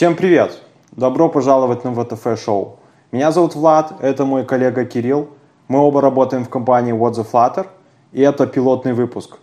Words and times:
Всем 0.00 0.16
привет! 0.16 0.58
Добро 0.92 1.28
пожаловать 1.28 1.84
на 1.84 1.92
ВТФ 1.92 2.42
шоу. 2.42 2.78
Меня 3.12 3.32
зовут 3.32 3.54
Влад, 3.54 3.96
это 4.00 4.24
мой 4.24 4.46
коллега 4.46 4.86
Кирилл. 4.86 5.28
Мы 5.68 5.78
оба 5.78 6.00
работаем 6.00 6.46
в 6.46 6.48
компании 6.48 6.94
What 6.94 7.16
the 7.16 7.26
Flutter, 7.30 7.66
и 8.12 8.22
это 8.22 8.46
пилотный 8.46 8.94
выпуск. 8.94 9.36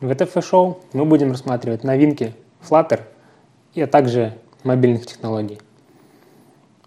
В 0.00 0.12
ВТФ 0.12 0.44
шоу 0.44 0.80
мы 0.94 1.04
будем 1.04 1.30
рассматривать 1.30 1.84
новинки 1.84 2.34
Flutter 2.68 3.02
и 3.72 3.82
а 3.82 3.86
также 3.86 4.36
мобильных 4.64 5.06
технологий. 5.06 5.60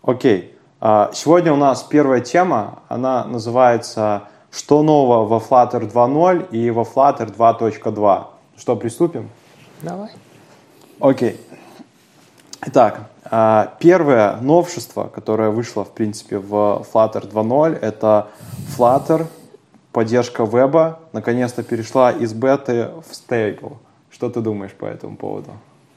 Окей. 0.02 0.54
А, 0.82 1.10
сегодня 1.14 1.54
у 1.54 1.56
нас 1.56 1.82
первая 1.82 2.20
тема, 2.20 2.80
она 2.90 3.24
называется 3.24 4.24
«Что 4.52 4.84
нового 4.84 5.26
во 5.26 5.38
Flutter 5.38 5.90
2.0 5.90 6.50
и 6.52 6.70
во 6.72 6.82
Flutter 6.82 7.34
2.2». 7.34 8.24
Что, 8.58 8.76
приступим? 8.76 9.30
Давай. 9.82 10.10
Окей. 11.00 11.40
Итак, 12.66 13.02
а, 13.26 13.74
первое 13.80 14.38
новшество, 14.38 15.06
которое 15.14 15.50
вышло, 15.50 15.84
в 15.84 15.92
принципе, 15.92 16.38
в 16.38 16.86
Flutter 16.94 17.30
2.0, 17.30 17.78
это 17.80 18.28
Flutter, 18.78 19.26
поддержка 19.92 20.44
веба, 20.46 21.00
наконец-то 21.12 21.64
перешла 21.64 22.12
из 22.12 22.34
беты 22.34 22.90
в 23.08 23.14
стейбл. 23.14 23.78
Что 24.10 24.30
ты 24.30 24.42
думаешь 24.42 24.72
по 24.72 24.86
этому 24.86 25.18
поводу? 25.18 25.52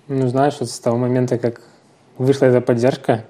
Ну, 0.09 0.26
знаешь, 0.28 0.56
вот 0.59 0.70
с 0.70 0.78
того 0.80 0.96
момента, 0.96 1.38
как 1.38 1.60
вышла 2.18 2.46
эта 2.46 2.60
поддержка, 2.60 3.24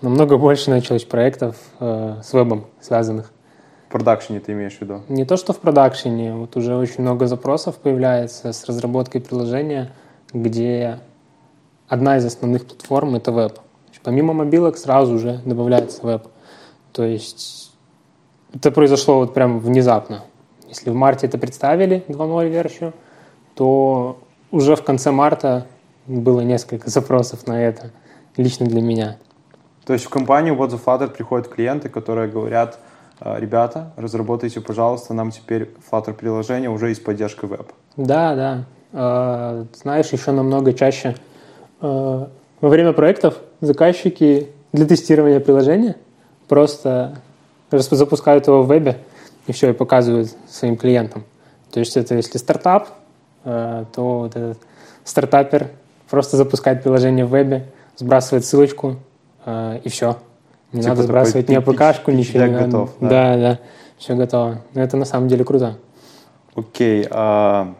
намного 0.00 0.38
больше 0.38 0.70
началось 0.70 1.04
проектов 1.04 1.56
э, 1.80 2.20
с 2.22 2.32
вебом 2.32 2.66
связанных. 2.80 3.32
В 3.88 3.92
продакшене 3.92 4.40
ты 4.40 4.52
имеешь 4.52 4.76
в 4.76 4.80
виду? 4.82 5.02
Не 5.08 5.24
то, 5.24 5.36
что 5.36 5.52
в 5.52 5.58
продакшене, 5.58 6.34
вот 6.34 6.56
уже 6.56 6.76
очень 6.76 7.02
много 7.02 7.26
запросов 7.26 7.76
появляется 7.78 8.52
с 8.52 8.64
разработкой 8.66 9.20
приложения, 9.20 9.90
где 10.32 11.00
одна 11.90 12.16
из 12.16 12.24
основных 12.24 12.66
платформ— 12.66 13.14
это 13.16 13.32
веб. 13.32 13.58
Помимо 14.02 14.32
мобилок 14.32 14.78
сразу 14.78 15.18
же 15.18 15.42
добавляется 15.44 16.06
веб. 16.06 16.28
То 16.92 17.04
есть 17.04 17.72
это 18.54 18.70
произошло 18.70 19.18
вот 19.18 19.34
прям 19.34 19.58
внезапно. 19.58 20.24
Если 20.68 20.88
в 20.88 20.94
марте 20.94 21.26
это 21.26 21.36
представили, 21.36 22.02
2.0 22.08 22.48
версию, 22.48 22.94
то 23.54 24.18
уже 24.50 24.74
в 24.76 24.82
конце 24.82 25.10
марта 25.10 25.66
было 26.06 26.40
несколько 26.40 26.88
запросов 26.88 27.46
на 27.46 27.62
это, 27.62 27.90
лично 28.36 28.66
для 28.66 28.80
меня. 28.80 29.18
То 29.84 29.92
есть 29.92 30.06
в 30.06 30.08
компанию 30.08 30.54
What 30.54 30.70
the 30.70 30.80
Flutter 30.82 31.08
приходят 31.08 31.48
клиенты, 31.48 31.88
которые 31.88 32.28
говорят, 32.28 32.78
«Э, 33.20 33.38
ребята, 33.38 33.92
разработайте, 33.96 34.60
пожалуйста, 34.60 35.12
нам 35.12 35.30
теперь 35.30 35.68
Flutter 35.90 36.14
приложение 36.14 36.70
уже 36.70 36.94
с 36.94 37.00
поддержкой 37.00 37.50
веб. 37.50 37.72
Да, 37.96 38.34
да. 38.34 38.64
Э, 38.92 39.64
знаешь, 39.74 40.08
еще 40.10 40.30
намного 40.30 40.72
чаще 40.72 41.16
во 41.80 42.28
время 42.60 42.92
проектов 42.92 43.36
заказчики 43.60 44.48
для 44.72 44.86
тестирования 44.86 45.40
приложения 45.40 45.96
просто 46.48 47.14
запускают 47.70 48.46
его 48.46 48.62
в 48.62 48.68
вебе 48.68 48.98
и 49.46 49.52
все, 49.52 49.70
и 49.70 49.72
показывают 49.72 50.30
своим 50.48 50.76
клиентам. 50.76 51.24
То 51.70 51.80
есть 51.80 51.96
это 51.96 52.14
если 52.14 52.38
стартап, 52.38 52.88
то 53.44 53.86
вот 53.94 54.36
этот 54.36 54.58
стартапер 55.04 55.70
просто 56.08 56.36
запускает 56.36 56.82
приложение 56.82 57.24
в 57.24 57.30
вебе, 57.30 57.66
сбрасывает 57.96 58.44
ссылочку, 58.44 58.96
и 59.46 59.88
все. 59.88 60.16
Не 60.72 60.82
типа 60.82 60.90
надо 60.90 61.02
сбрасывать 61.04 61.48
ни 61.48 61.54
АПКшку, 61.54 62.10
ничего 62.10 62.44
не 62.44 62.58
готов, 62.58 62.90
надо. 63.00 63.14
Да, 63.14 63.36
да, 63.36 63.58
все 63.98 64.14
готово. 64.14 64.62
Но 64.74 64.82
это 64.82 64.96
на 64.96 65.04
самом 65.04 65.28
деле 65.28 65.44
круто. 65.44 65.78
Окей. 66.54 67.06
А, 67.10 67.74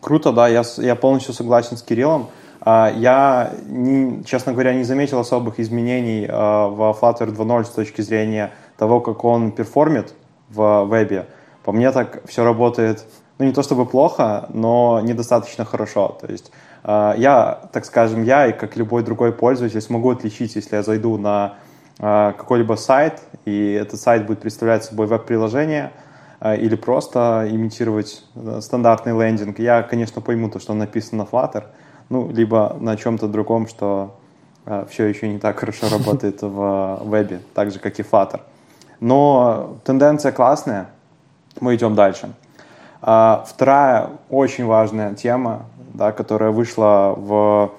круто, 0.00 0.32
да, 0.32 0.48
я, 0.48 0.62
я 0.78 0.94
полностью 0.94 1.34
согласен 1.34 1.76
с 1.76 1.82
Кириллом. 1.82 2.28
А, 2.64 2.92
я, 2.94 3.52
не, 3.66 4.22
честно 4.24 4.52
говоря, 4.52 4.72
не 4.72 4.84
заметил 4.84 5.18
особых 5.18 5.58
изменений 5.58 6.26
а, 6.28 6.68
в 6.68 6.96
Flutter 7.00 7.34
2.0 7.34 7.64
с 7.64 7.70
точки 7.70 8.02
зрения 8.02 8.52
того, 8.76 9.00
как 9.00 9.24
он 9.24 9.50
перформит 9.50 10.14
в 10.48 10.84
вебе. 10.84 11.26
По 11.64 11.72
мне 11.72 11.90
так 11.90 12.22
все 12.26 12.44
работает, 12.44 13.04
ну 13.38 13.46
не 13.46 13.52
то 13.52 13.62
чтобы 13.62 13.84
плохо, 13.84 14.46
но 14.54 15.00
недостаточно 15.02 15.64
хорошо. 15.64 16.16
То 16.20 16.28
есть 16.28 16.52
а, 16.84 17.14
я, 17.16 17.68
так 17.72 17.84
скажем, 17.84 18.22
я 18.22 18.46
и 18.46 18.52
как 18.52 18.76
любой 18.76 19.02
другой 19.02 19.32
пользователь 19.32 19.80
смогу 19.80 20.10
отличить, 20.10 20.54
если 20.54 20.76
я 20.76 20.82
зайду 20.82 21.18
на 21.18 21.54
какой-либо 21.98 22.74
сайт, 22.74 23.20
и 23.44 23.72
этот 23.72 24.00
сайт 24.00 24.26
будет 24.26 24.40
представлять 24.40 24.82
собой 24.82 25.06
веб-приложение, 25.06 25.92
или 26.42 26.74
просто 26.74 27.46
имитировать 27.48 28.24
э, 28.34 28.60
стандартный 28.60 29.12
лендинг. 29.12 29.60
Я, 29.60 29.82
конечно, 29.82 30.20
пойму 30.20 30.48
то, 30.48 30.58
что 30.58 30.74
написано 30.74 31.22
на 31.22 31.28
Flutter, 31.28 31.64
ну, 32.08 32.30
либо 32.30 32.76
на 32.80 32.96
чем-то 32.96 33.28
другом, 33.28 33.66
что 33.68 34.14
а, 34.66 34.86
все 34.90 35.06
еще 35.06 35.28
не 35.28 35.38
так 35.38 35.58
хорошо 35.58 35.88
работает 35.90 36.42
в 36.42 37.00
вебе, 37.04 37.40
так 37.54 37.70
же, 37.70 37.78
как 37.78 37.98
и 37.98 38.02
Flutter. 38.02 38.40
Но 39.00 39.76
тенденция 39.84 40.32
классная, 40.32 40.88
мы 41.60 41.74
идем 41.74 41.94
дальше. 41.94 42.32
Вторая 43.00 44.10
очень 44.30 44.64
важная 44.64 45.14
тема, 45.14 45.64
да, 45.92 46.12
которая 46.12 46.52
вышла 46.52 47.14
в 47.16 47.72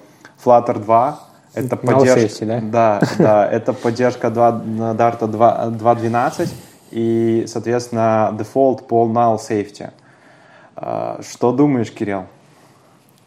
Flutter 0.44 0.80
2, 0.80 1.20
это 1.54 1.78
поддержка, 1.78 2.46
да? 2.46 2.60
Да, 2.62 3.02
да, 3.18 3.48
это 3.48 3.74
поддержка 3.74 4.30
2, 4.32 4.52
Dart 4.96 5.20
2.12 5.20 6.50
и, 6.92 7.46
соответственно, 7.48 8.34
дефолт 8.38 8.88
по 8.88 9.06
null 9.06 9.38
safety. 9.38 9.92
А, 10.76 11.20
что 11.22 11.52
думаешь, 11.52 11.92
Кирилл? 11.92 12.26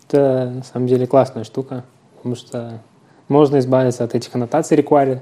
Это, 0.08 0.50
на 0.50 0.62
самом 0.62 0.86
деле, 0.86 1.06
классная 1.06 1.44
штука, 1.44 1.84
потому 2.16 2.36
что 2.36 2.80
можно 3.28 3.58
избавиться 3.58 4.04
от 4.04 4.14
этих 4.14 4.34
аннотаций 4.34 4.76
required, 4.76 5.20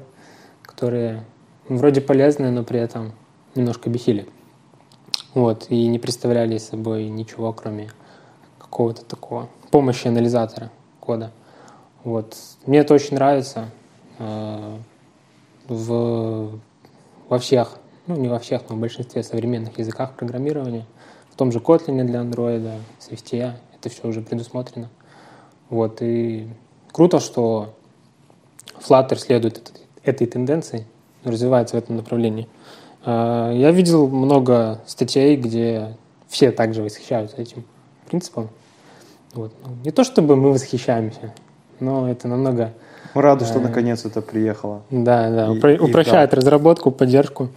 которые 0.62 1.25
вроде 1.69 2.00
полезные, 2.00 2.50
но 2.50 2.65
при 2.65 2.81
этом 2.81 3.12
немножко 3.55 3.89
бесили. 3.89 4.27
Вот, 5.33 5.67
и 5.71 5.87
не 5.87 5.99
представляли 5.99 6.59
собой 6.59 7.09
ничего, 7.09 7.53
кроме 7.53 7.91
какого-то 8.59 9.05
такого 9.05 9.49
помощи 9.71 10.06
анализатора 10.06 10.71
кода. 11.01 11.33
Вот. 12.05 12.37
Мне 12.66 12.81
это 12.81 12.95
очень 12.95 13.15
нравится 13.15 13.71
э, 14.19 14.77
в, 15.69 16.59
во 17.28 17.39
всех, 17.39 17.78
ну 18.06 18.16
не 18.16 18.28
во 18.28 18.39
всех, 18.39 18.62
но 18.69 18.77
в 18.77 18.78
большинстве 18.78 19.22
современных 19.22 19.78
языках 19.78 20.12
программирования. 20.12 20.87
В 21.31 21.37
том 21.37 21.51
же 21.51 21.59
Kotlin 21.59 22.05
для 22.05 22.21
Android, 22.21 22.78
Swift, 23.01 23.55
это 23.84 23.95
все 23.95 24.09
уже 24.09 24.22
предусмотрено. 24.22 24.89
Вот. 25.69 25.99
И 26.00 26.49
круто, 26.93 27.21
что 27.21 27.75
Flutter 28.78 29.17
следует 29.17 29.72
этой, 30.03 30.27
тенденции, 30.27 30.87
развивается 31.22 31.77
в 31.77 31.78
этом 31.78 31.97
направлении. 31.97 32.49
Э, 33.05 33.53
я 33.55 33.71
видел 33.71 34.09
много 34.09 34.81
статей, 34.87 35.37
где 35.37 35.97
все 36.28 36.50
также 36.50 36.83
восхищаются 36.83 37.37
этим 37.37 37.65
принципом. 38.06 38.49
Вот. 39.34 39.53
Ну, 39.65 39.72
не 39.84 39.91
то 39.91 40.05
чтобы 40.05 40.37
мы 40.37 40.53
восхищаемся, 40.53 41.34
но 41.81 42.09
это 42.09 42.28
намного... 42.28 42.72
Мы 43.15 43.22
рады, 43.22 43.45
что 43.45 43.59
э, 43.59 43.62
наконец 43.62 44.05
это 44.05 44.22
приехало. 44.22 44.83
Да, 44.91 45.31
да, 45.31 45.47
и, 45.47 45.59
Упро- 45.59 45.77
и 45.77 45.78
упрощает 45.78 46.31
да. 46.31 46.37
разработку, 46.37 46.91
поддержку. 46.91 47.49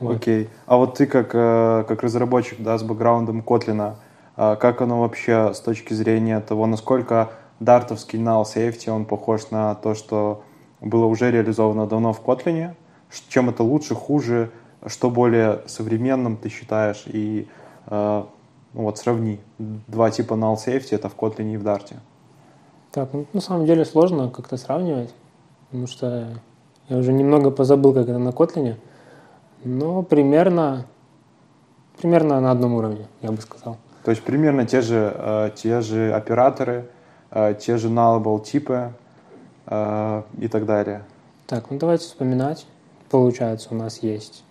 Вот. 0.00 0.16
Окей. 0.16 0.48
А 0.66 0.76
вот 0.76 0.94
ты 0.94 1.06
как, 1.06 1.30
э, 1.34 1.84
как 1.88 2.02
разработчик 2.02 2.60
да, 2.60 2.78
с 2.78 2.82
бэкграундом 2.82 3.40
э, 3.40 3.94
как 4.36 4.82
оно 4.82 5.00
вообще 5.00 5.52
с 5.54 5.60
точки 5.60 5.94
зрения 5.94 6.40
того, 6.40 6.66
насколько 6.66 7.30
дартовский 7.60 8.18
null 8.18 8.44
safety, 8.44 8.90
он 8.90 9.04
похож 9.04 9.50
на 9.50 9.74
то, 9.74 9.94
что 9.94 10.42
было 10.80 11.06
уже 11.06 11.30
реализовано 11.30 11.86
давно 11.86 12.12
в 12.12 12.22
Kotlin? 12.22 12.74
Чем 13.28 13.48
это 13.48 13.62
лучше, 13.62 13.94
хуже? 13.94 14.50
Что 14.86 15.10
более 15.10 15.62
современным 15.66 16.36
ты 16.36 16.48
считаешь? 16.48 17.04
И 17.06 17.48
э, 17.86 18.24
ну 18.74 18.82
вот 18.82 18.98
сравни. 18.98 19.40
Два 19.58 20.10
типа 20.10 20.34
null 20.34 20.56
safety, 20.56 20.94
это 20.94 21.08
в 21.08 21.16
Kotlin 21.16 21.54
и 21.54 21.56
в 21.56 21.66
Dart. 21.66 21.94
Так, 22.92 23.08
ну, 23.12 23.26
на 23.32 23.40
самом 23.40 23.66
деле 23.66 23.84
сложно 23.84 24.30
как-то 24.30 24.56
сравнивать, 24.56 25.14
потому 25.66 25.86
что 25.86 26.28
я 26.88 26.98
уже 26.98 27.12
немного 27.12 27.50
позабыл, 27.50 27.92
как 27.94 28.04
это 28.04 28.18
на 28.18 28.30
Kotlin, 28.30 28.76
но 29.64 30.02
примерно, 30.02 30.86
примерно 31.98 32.40
на 32.40 32.50
одном 32.50 32.74
уровне, 32.74 33.06
я 33.22 33.32
бы 33.32 33.40
сказал. 33.40 33.76
То 34.06 34.10
есть 34.10 34.22
примерно 34.22 34.64
те 34.64 34.82
же, 34.82 35.12
э, 35.16 35.50
те 35.56 35.80
же 35.80 36.12
операторы, 36.12 36.86
э, 37.32 37.56
те 37.58 37.76
же 37.76 37.88
nullable 37.88 38.40
типы 38.40 38.92
э, 39.66 40.22
и 40.38 40.46
так 40.46 40.64
далее. 40.64 41.02
Так, 41.48 41.72
ну 41.72 41.78
давайте 41.80 42.04
вспоминать. 42.04 42.68
Получается, 43.10 43.70
у 43.72 43.74
нас 43.74 44.04
есть 44.04 44.44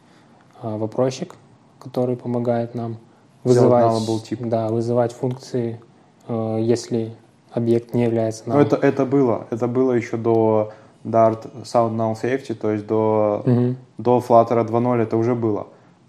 вопросик, 0.62 1.36
который 1.80 2.18
помогает 2.18 2.76
нам 2.76 2.98
вызывать, 3.46 4.26
тип. 4.26 4.42
да, 4.42 4.68
вызывать 4.68 5.14
функции, 5.14 5.80
если 6.28 7.16
объект 7.52 7.94
не 7.94 8.04
является 8.04 8.44
null. 8.44 8.56
Но 8.56 8.62
это, 8.62 8.76
это 8.76 9.06
было. 9.06 9.48
Это 9.52 9.68
было 9.68 9.94
еще 9.94 10.18
до 10.18 10.74
Dart 11.06 11.50
Sound 11.64 11.96
Null 11.96 12.22
Safety, 12.22 12.56
то 12.56 12.72
есть 12.72 12.88
до, 12.88 13.42
угу. 13.46 13.76
до 13.98 14.18
Flutter 14.18 14.68
2.0 14.68 15.02
это 15.02 15.16
уже 15.16 15.34
было. 15.34 15.68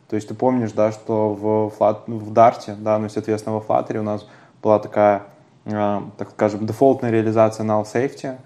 То 0.08 0.16
есть 0.16 0.28
ты 0.28 0.34
помнишь, 0.34 0.72
да, 0.72 0.92
что 0.92 1.30
в, 1.30 1.72
Flat, 1.76 2.02
в 2.06 2.32
Dart, 2.32 2.76
да, 2.78 2.98
ну, 2.98 3.08
соответственно, 3.08 3.56
во 3.56 3.60
Flutter 3.60 3.98
у 3.98 4.02
нас 4.02 4.26
была 4.62 4.78
такая, 4.78 5.24
э, 5.64 6.00
так 6.16 6.30
скажем, 6.30 6.66
дефолтная 6.66 7.10
реализация 7.10 7.66
Null 7.66 7.84
Safety, 7.84 8.36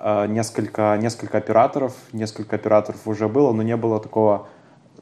э, 0.00 0.26
несколько, 0.26 0.98
несколько 1.00 1.38
операторов, 1.38 1.94
несколько 2.12 2.56
операторов 2.56 3.06
уже 3.06 3.28
было, 3.28 3.52
но 3.52 3.62
не 3.62 3.76
было 3.76 4.00
такого, 4.00 4.48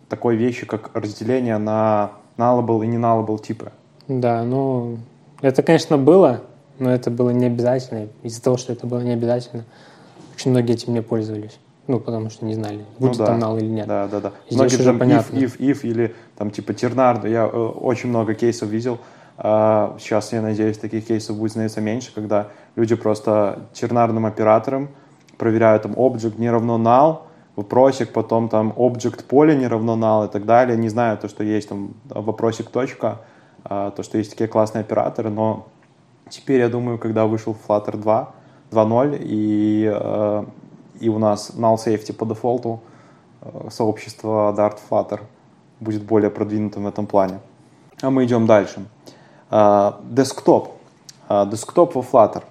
такой 0.08 0.36
вещи, 0.36 0.66
как 0.66 0.90
разделение 0.94 1.56
на 1.56 2.12
nullable 2.36 2.84
и 2.84 2.86
не 2.86 2.98
nullable 2.98 3.40
типы. 3.40 3.72
Да, 4.08 4.42
ну, 4.44 4.98
это, 5.40 5.62
конечно, 5.62 5.96
было, 5.96 6.42
но 6.78 6.92
это 6.92 7.10
было 7.10 7.30
не 7.30 7.46
обязательно. 7.46 8.08
Из-за 8.22 8.42
того, 8.42 8.58
что 8.58 8.72
это 8.72 8.86
было 8.86 9.00
не 9.00 9.12
обязательно, 9.12 9.64
очень 10.34 10.50
многие 10.50 10.74
этим 10.74 10.92
не 10.92 11.00
пользовались. 11.00 11.58
Ну, 11.88 11.98
потому 11.98 12.30
что 12.30 12.44
не 12.44 12.54
знали, 12.54 12.84
ну 12.98 13.08
будет 13.08 13.18
ну, 13.18 13.24
да. 13.24 13.26
там 13.26 13.40
null 13.40 13.58
или 13.58 13.68
нет. 13.68 13.86
Да, 13.88 14.06
да, 14.06 14.20
да. 14.20 14.32
Здесь 14.46 14.58
Многие 14.58 14.74
уже 14.76 14.84
там 14.84 14.98
понятно. 14.98 15.36
if, 15.36 15.58
if, 15.58 15.72
if 15.72 15.80
или 15.82 16.14
там 16.36 16.50
типа 16.50 16.74
тернар. 16.74 17.26
Я 17.26 17.44
э, 17.44 17.48
очень 17.48 18.08
много 18.08 18.34
кейсов 18.34 18.68
видел. 18.68 18.98
Э, 19.38 19.96
сейчас, 19.98 20.32
я 20.32 20.42
надеюсь, 20.42 20.78
таких 20.78 21.06
кейсов 21.06 21.36
будет 21.36 21.50
становиться 21.50 21.80
меньше, 21.80 22.14
когда 22.14 22.48
люди 22.76 22.94
просто 22.94 23.66
тернарным 23.72 24.26
оператором 24.26 24.90
проверяют 25.38 25.82
там 25.82 25.92
object 25.92 26.34
не 26.38 26.48
равно 26.48 26.78
null, 26.78 27.22
вопросик, 27.56 28.12
потом 28.12 28.48
там 28.48 28.72
object 28.76 29.24
поле 29.24 29.56
не 29.56 29.66
равно 29.66 29.96
null 29.96 30.28
и 30.28 30.30
так 30.30 30.46
далее. 30.46 30.76
Не 30.76 30.88
знаю 30.88 31.18
то, 31.18 31.28
что 31.28 31.42
есть 31.42 31.68
там 31.68 31.94
вопросик 32.04 32.70
точка, 32.70 33.22
э, 33.64 33.90
то, 33.96 34.02
что 34.04 34.18
есть 34.18 34.30
такие 34.30 34.46
классные 34.46 34.82
операторы, 34.82 35.30
но 35.30 35.66
теперь, 36.28 36.60
я 36.60 36.68
думаю, 36.68 36.98
когда 36.98 37.26
вышел 37.26 37.56
Flutter 37.66 37.96
2, 37.96 38.30
2.0 38.70 39.18
и 39.20 39.90
э, 39.92 40.44
и 41.02 41.08
у 41.08 41.18
нас 41.18 41.52
null 41.56 41.76
safety 41.76 42.12
по 42.12 42.24
дефолту 42.26 42.80
э, 43.40 43.68
сообщество 43.70 44.54
Dart 44.56 44.78
Flutter 44.88 45.20
будет 45.80 46.02
более 46.02 46.30
продвинутым 46.30 46.84
в 46.84 46.86
этом 46.86 47.06
плане. 47.06 47.40
А 48.00 48.10
мы 48.10 48.24
идем 48.24 48.46
дальше. 48.46 48.84
Десктоп. 49.50 50.68
Десктоп 51.28 51.94
во 51.94 52.02
Flutter. 52.02 52.42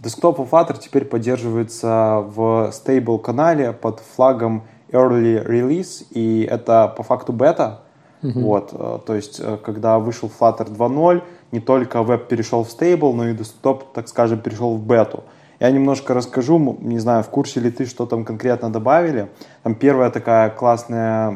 Десктоп 0.00 0.38
во 0.38 0.44
Flutter 0.44 0.78
теперь 0.78 1.04
поддерживается 1.04 2.24
в 2.24 2.72
stable 2.72 3.18
канале 3.18 3.72
под 3.72 4.00
флагом 4.00 4.62
Early 4.90 5.44
Release, 5.44 6.06
и 6.10 6.42
это 6.44 6.92
по 6.96 7.02
факту 7.02 7.32
бета. 7.32 7.80
Mm-hmm. 8.22 8.42
Вот, 8.42 8.70
э, 8.72 8.98
то 9.06 9.14
есть, 9.14 9.40
э, 9.40 9.58
когда 9.62 9.98
вышел 9.98 10.28
Flutter 10.28 10.68
2.0, 10.68 11.22
не 11.52 11.60
только 11.60 12.02
веб 12.02 12.26
перешел 12.26 12.64
в 12.64 12.68
stable, 12.68 13.12
но 13.12 13.28
и 13.28 13.34
десктоп, 13.34 13.92
так 13.92 14.08
скажем, 14.08 14.40
перешел 14.40 14.76
в 14.76 14.84
бету. 14.84 15.22
Я 15.60 15.70
немножко 15.72 16.14
расскажу, 16.14 16.78
не 16.80 16.98
знаю, 16.98 17.24
в 17.24 17.30
курсе 17.30 17.58
ли 17.58 17.70
ты, 17.70 17.84
что 17.84 18.06
там 18.06 18.24
конкретно 18.24 18.70
добавили. 18.70 19.28
Там 19.64 19.74
первое 19.74 20.10
такое 20.10 20.50
классное 20.50 21.30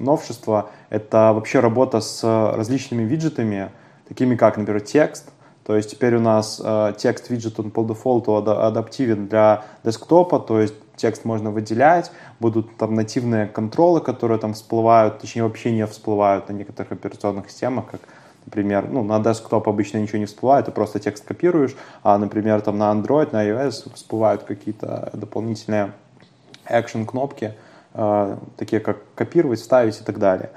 новшество— 0.00 0.70
это 0.90 1.32
вообще 1.32 1.60
работа 1.60 2.00
с 2.00 2.24
различными 2.24 3.04
виджетами, 3.04 3.70
такими 4.08 4.34
как, 4.34 4.56
например, 4.56 4.80
текст. 4.80 5.30
То 5.64 5.76
есть 5.76 5.90
теперь 5.90 6.14
у 6.16 6.20
нас 6.20 6.60
э, 6.64 6.92
текст 6.96 7.28
виджет 7.28 7.58
он 7.58 7.72
по 7.72 7.82
дефолту 7.82 8.36
адаптивен 8.36 9.26
для 9.26 9.64
десктопа, 9.82 10.38
то 10.38 10.60
есть 10.60 10.74
текст 10.94 11.24
можно 11.24 11.50
выделять, 11.50 12.12
будут 12.38 12.76
там 12.76 12.94
нативные 12.94 13.46
контролы, 13.46 14.00
которые 14.00 14.38
там 14.38 14.54
всплывают, 14.54 15.18
точнее 15.18 15.42
вообще 15.42 15.72
не 15.72 15.84
всплывают 15.86 16.48
на 16.48 16.52
некоторых 16.52 16.92
операционных 16.92 17.50
системах, 17.50 17.86
как 17.90 18.00
Например, 18.46 18.88
ну, 18.88 19.02
на 19.02 19.18
десктоп 19.18 19.68
обычно 19.68 19.98
ничего 19.98 20.18
не 20.18 20.26
всплывает, 20.26 20.66
ты 20.66 20.72
просто 20.72 21.00
текст 21.00 21.24
копируешь, 21.24 21.76
а, 22.02 22.16
например, 22.16 22.60
там 22.60 22.78
на 22.78 22.92
Android, 22.92 23.30
на 23.32 23.44
iOS 23.44 23.92
всплывают 23.94 24.44
какие-то 24.44 25.10
дополнительные 25.12 25.92
action 26.64 27.04
кнопки, 27.04 27.54
э, 27.94 28.36
такие 28.56 28.80
как 28.80 28.98
копировать, 29.14 29.60
вставить 29.60 30.00
и 30.00 30.04
так 30.04 30.18
далее. 30.18 30.50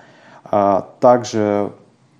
А, 0.43 0.87
также 0.99 1.71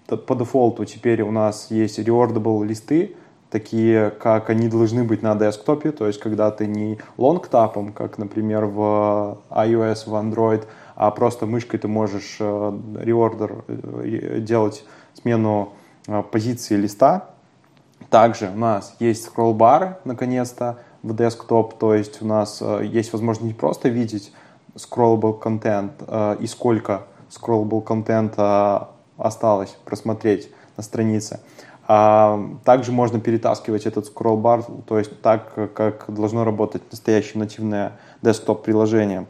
по 0.07 0.36
дефолту 0.36 0.86
теперь 0.86 1.21
у 1.21 1.31
нас 1.31 1.68
есть 1.69 2.00
rewardable 2.00 2.66
листы, 2.66 3.16
такие, 3.51 4.12
как 4.12 4.50
они 4.50 4.68
должны 4.68 5.04
быть 5.04 5.21
на 5.21 5.36
десктопе, 5.36 5.92
то 5.92 6.07
есть 6.07 6.19
когда 6.19 6.51
ты 6.51 6.68
не 6.68 7.00
лонгтапом, 7.18 7.94
как, 7.94 8.18
например, 8.18 8.66
в 8.66 9.39
iOS, 9.50 10.10
в 10.10 10.13
Android, 10.16 10.66
а 10.95 11.12
просто 11.12 11.45
мышкой 11.45 11.80
ты 11.80 11.88
можешь 11.88 12.38
э, 12.39 12.80
реордер 13.00 13.63
э, 13.68 14.39
делать 14.39 14.83
смену 15.21 15.74
э, 16.07 16.24
позиции 16.24 16.75
листа. 16.75 17.30
Также 18.10 18.50
у 18.50 18.57
нас 18.57 18.95
есть 19.00 19.25
скролл-бары, 19.25 19.98
наконец-то, 20.06 20.80
в 21.04 21.16
десктоп, 21.16 21.77
то 21.77 21.94
есть 21.94 22.21
у 22.21 22.25
нас 22.25 22.60
э, 22.62 22.86
есть 22.86 23.13
возможность 23.13 23.45
не 23.45 23.54
просто 23.54 23.89
видеть 23.89 24.33
scrollable 24.75 25.38
контент 25.38 25.94
э, 26.07 26.38
и 26.39 26.48
сколько 26.48 27.04
scrollable 27.30 27.81
контента 27.81 28.89
осталось 29.18 29.77
просмотреть 29.86 30.50
на 30.77 30.83
странице. 30.83 31.39
А 31.88 32.39
также 32.66 32.92
можно 32.92 33.19
перетаскивать 33.19 33.88
этот 33.88 34.06
скролл-бар, 34.06 34.63
то 34.86 35.00
есть 35.00 35.21
так, 35.21 35.74
как 35.74 36.06
должно 36.07 36.44
работать 36.44 36.83
настоящее 36.92 37.39
нативное 37.39 37.94
десктоп-приложение. 38.21 39.25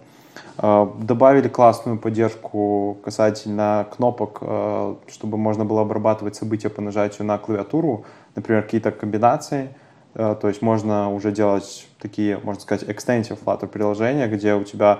Э, 0.61 0.87
добавили 0.99 1.47
классную 1.47 1.97
поддержку 1.97 2.97
касательно 3.03 3.87
кнопок, 3.95 4.39
э, 4.41 4.95
чтобы 5.07 5.37
можно 5.37 5.63
было 5.63 5.81
обрабатывать 5.81 6.35
события 6.35 6.69
по 6.69 6.81
нажатию 6.81 7.25
на 7.25 7.37
клавиатуру, 7.37 8.03
например, 8.35 8.63
какие-то 8.63 8.91
комбинации. 8.91 9.69
Э, 10.15 10.35
то 10.39 10.49
есть 10.49 10.61
можно 10.61 11.13
уже 11.13 11.31
делать 11.31 11.87
такие, 11.99 12.39
можно 12.43 12.61
сказать, 12.61 12.89
extensive 12.89 13.39
Flutter 13.43 13.67
приложения, 13.67 14.27
где 14.27 14.53
у 14.55 14.63
тебя 14.63 14.99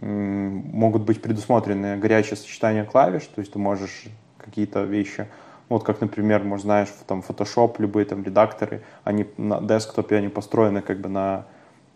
могут 0.00 1.02
быть 1.02 1.20
предусмотрены 1.20 1.96
горячие 1.96 2.36
сочетания 2.36 2.84
клавиш, 2.84 3.24
то 3.34 3.40
есть 3.40 3.52
ты 3.52 3.58
можешь 3.58 4.04
какие-то 4.36 4.84
вещи, 4.84 5.26
вот 5.68 5.82
как, 5.82 6.00
например, 6.00 6.44
может, 6.44 6.66
знаешь, 6.66 6.88
там 7.08 7.24
Photoshop, 7.28 7.74
любые 7.78 8.06
там 8.06 8.22
редакторы, 8.22 8.82
они 9.02 9.26
на 9.36 9.60
десктопе, 9.60 10.18
они 10.18 10.28
построены 10.28 10.82
как 10.82 11.00
бы 11.00 11.08
на, 11.08 11.46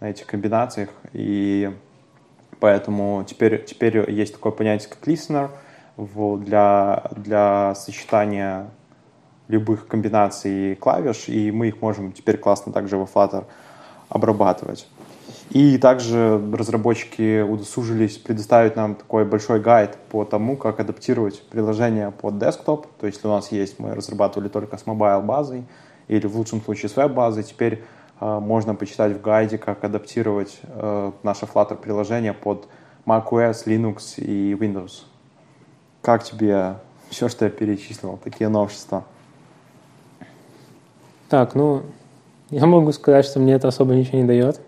на 0.00 0.10
этих 0.10 0.26
комбинациях, 0.26 0.88
и 1.12 1.70
Поэтому 2.62 3.24
теперь, 3.28 3.64
теперь 3.64 4.08
есть 4.08 4.34
такое 4.34 4.52
понятие, 4.52 4.88
как 4.88 5.08
listener 5.08 5.50
для, 5.96 7.10
для 7.16 7.74
сочетания 7.74 8.70
любых 9.48 9.88
комбинаций 9.88 10.76
клавиш, 10.76 11.28
и 11.28 11.50
мы 11.50 11.66
их 11.66 11.82
можем 11.82 12.12
теперь 12.12 12.36
классно 12.36 12.72
также 12.72 12.98
во 12.98 13.06
Flutter 13.06 13.46
обрабатывать. 14.08 14.86
И 15.50 15.76
также 15.76 16.40
разработчики 16.56 17.40
удосужились 17.40 18.16
предоставить 18.16 18.76
нам 18.76 18.94
такой 18.94 19.24
большой 19.24 19.58
guide 19.58 19.98
по 20.08 20.24
тому, 20.24 20.56
как 20.56 20.78
адаптировать 20.78 21.42
приложение 21.48 22.12
под 22.12 22.38
desktop. 22.38 22.86
То 23.00 23.08
есть, 23.08 23.24
у 23.24 23.28
нас 23.28 23.50
есть, 23.50 23.80
мы 23.80 23.92
разрабатывали 23.92 24.46
только 24.46 24.78
с 24.78 24.86
mobile 24.86 25.20
базой 25.22 25.64
или 26.06 26.28
в 26.28 26.36
лучшем 26.36 26.62
случае 26.62 26.90
с 26.90 26.94
веб-базой, 26.94 27.42
теперь 27.42 27.82
можно 28.22 28.74
почитать 28.74 29.12
в 29.12 29.20
гайде, 29.20 29.58
как 29.58 29.82
адаптировать 29.84 30.60
э, 30.62 31.12
наше 31.22 31.46
Flutter 31.46 31.76
приложение 31.76 32.32
под 32.32 32.68
macOS, 33.06 33.66
Linux 33.66 34.14
и 34.18 34.52
Windows. 34.54 35.02
Как 36.02 36.22
тебе 36.22 36.76
все, 37.10 37.28
что 37.28 37.44
я 37.44 37.50
перечислил, 37.50 38.18
такие 38.22 38.48
новшества? 38.48 39.04
Так, 41.28 41.54
ну, 41.54 41.82
я 42.50 42.66
могу 42.66 42.92
сказать, 42.92 43.24
что 43.24 43.40
мне 43.40 43.54
это 43.54 43.68
особо 43.68 43.94
ничего 43.94 44.18
не 44.18 44.24
дает. 44.24 44.60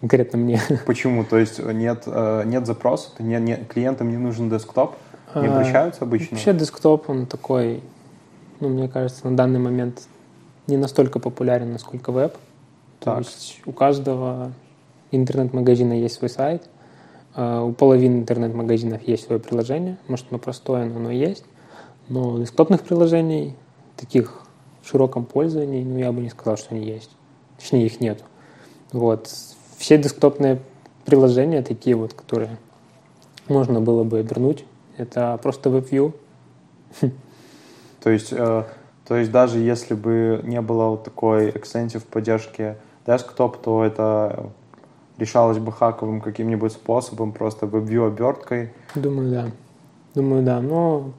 Конкретно 0.00 0.38
мне. 0.38 0.60
Почему? 0.86 1.24
То 1.24 1.38
есть 1.38 1.58
нет, 1.58 2.02
э, 2.06 2.42
нет 2.44 2.66
запроса, 2.66 3.10
не, 3.18 3.40
не, 3.40 3.56
клиентам 3.56 4.10
не 4.10 4.18
нужен 4.18 4.50
десктоп? 4.50 4.96
Не 5.34 5.46
а, 5.46 5.52
обращаются 5.52 6.04
обычно? 6.04 6.36
Вообще 6.36 6.52
десктоп, 6.52 7.08
он 7.08 7.26
такой, 7.26 7.82
ну, 8.60 8.68
мне 8.68 8.88
кажется, 8.88 9.26
на 9.28 9.36
данный 9.36 9.58
момент 9.58 10.02
не 10.66 10.76
настолько 10.76 11.18
популярен, 11.18 11.72
насколько 11.72 12.12
веб. 12.12 12.36
То 13.04 13.18
есть 13.18 13.60
у 13.66 13.72
каждого 13.72 14.52
интернет-магазина 15.10 15.92
есть 15.92 16.14
свой 16.14 16.30
сайт, 16.30 16.68
а, 17.34 17.62
у 17.62 17.72
половины 17.72 18.20
интернет-магазинов 18.20 19.02
есть 19.06 19.26
свое 19.26 19.40
приложение, 19.40 19.98
может 20.08 20.26
оно 20.30 20.38
простое, 20.38 20.86
но 20.86 20.96
оно 20.96 21.10
есть. 21.10 21.44
Но 22.08 22.38
десктопных 22.38 22.82
приложений, 22.82 23.56
таких 23.96 24.42
в 24.82 24.88
широком 24.88 25.24
пользовании, 25.26 25.84
ну 25.84 25.98
я 25.98 26.12
бы 26.12 26.20
не 26.20 26.30
сказал, 26.30 26.56
что 26.56 26.74
они 26.74 26.86
есть. 26.86 27.10
Точнее, 27.58 27.86
их 27.86 28.00
нет. 28.00 28.24
Вот. 28.92 29.30
Все 29.76 29.98
десктопные 29.98 30.60
приложения, 31.04 31.62
такие 31.62 31.96
вот, 31.96 32.14
которые 32.14 32.56
можно 33.48 33.80
было 33.80 34.04
бы 34.04 34.22
вернуть, 34.22 34.64
это 34.96 35.38
просто 35.42 35.68
WebView. 35.68 36.14
То 38.02 38.10
есть, 38.10 38.32
э, 38.32 38.64
то 39.06 39.16
есть 39.16 39.30
даже 39.30 39.58
если 39.58 39.94
бы 39.94 40.40
не 40.44 40.60
было 40.60 40.88
вот 40.90 41.04
такой 41.04 41.50
экстенсив 41.50 42.04
поддержки 42.04 42.76
десктоп, 43.06 43.58
то 43.58 43.84
это 43.84 44.50
решалось 45.18 45.58
бы 45.58 45.72
хаковым 45.72 46.20
каким-нибудь 46.20 46.72
способом, 46.72 47.32
просто 47.32 47.66
WebView 47.66 48.08
оберткой. 48.08 48.72
Думаю, 48.94 49.30
да. 49.30 49.50
Думаю, 50.14 50.42
да. 50.42 50.60
Но 50.60 51.12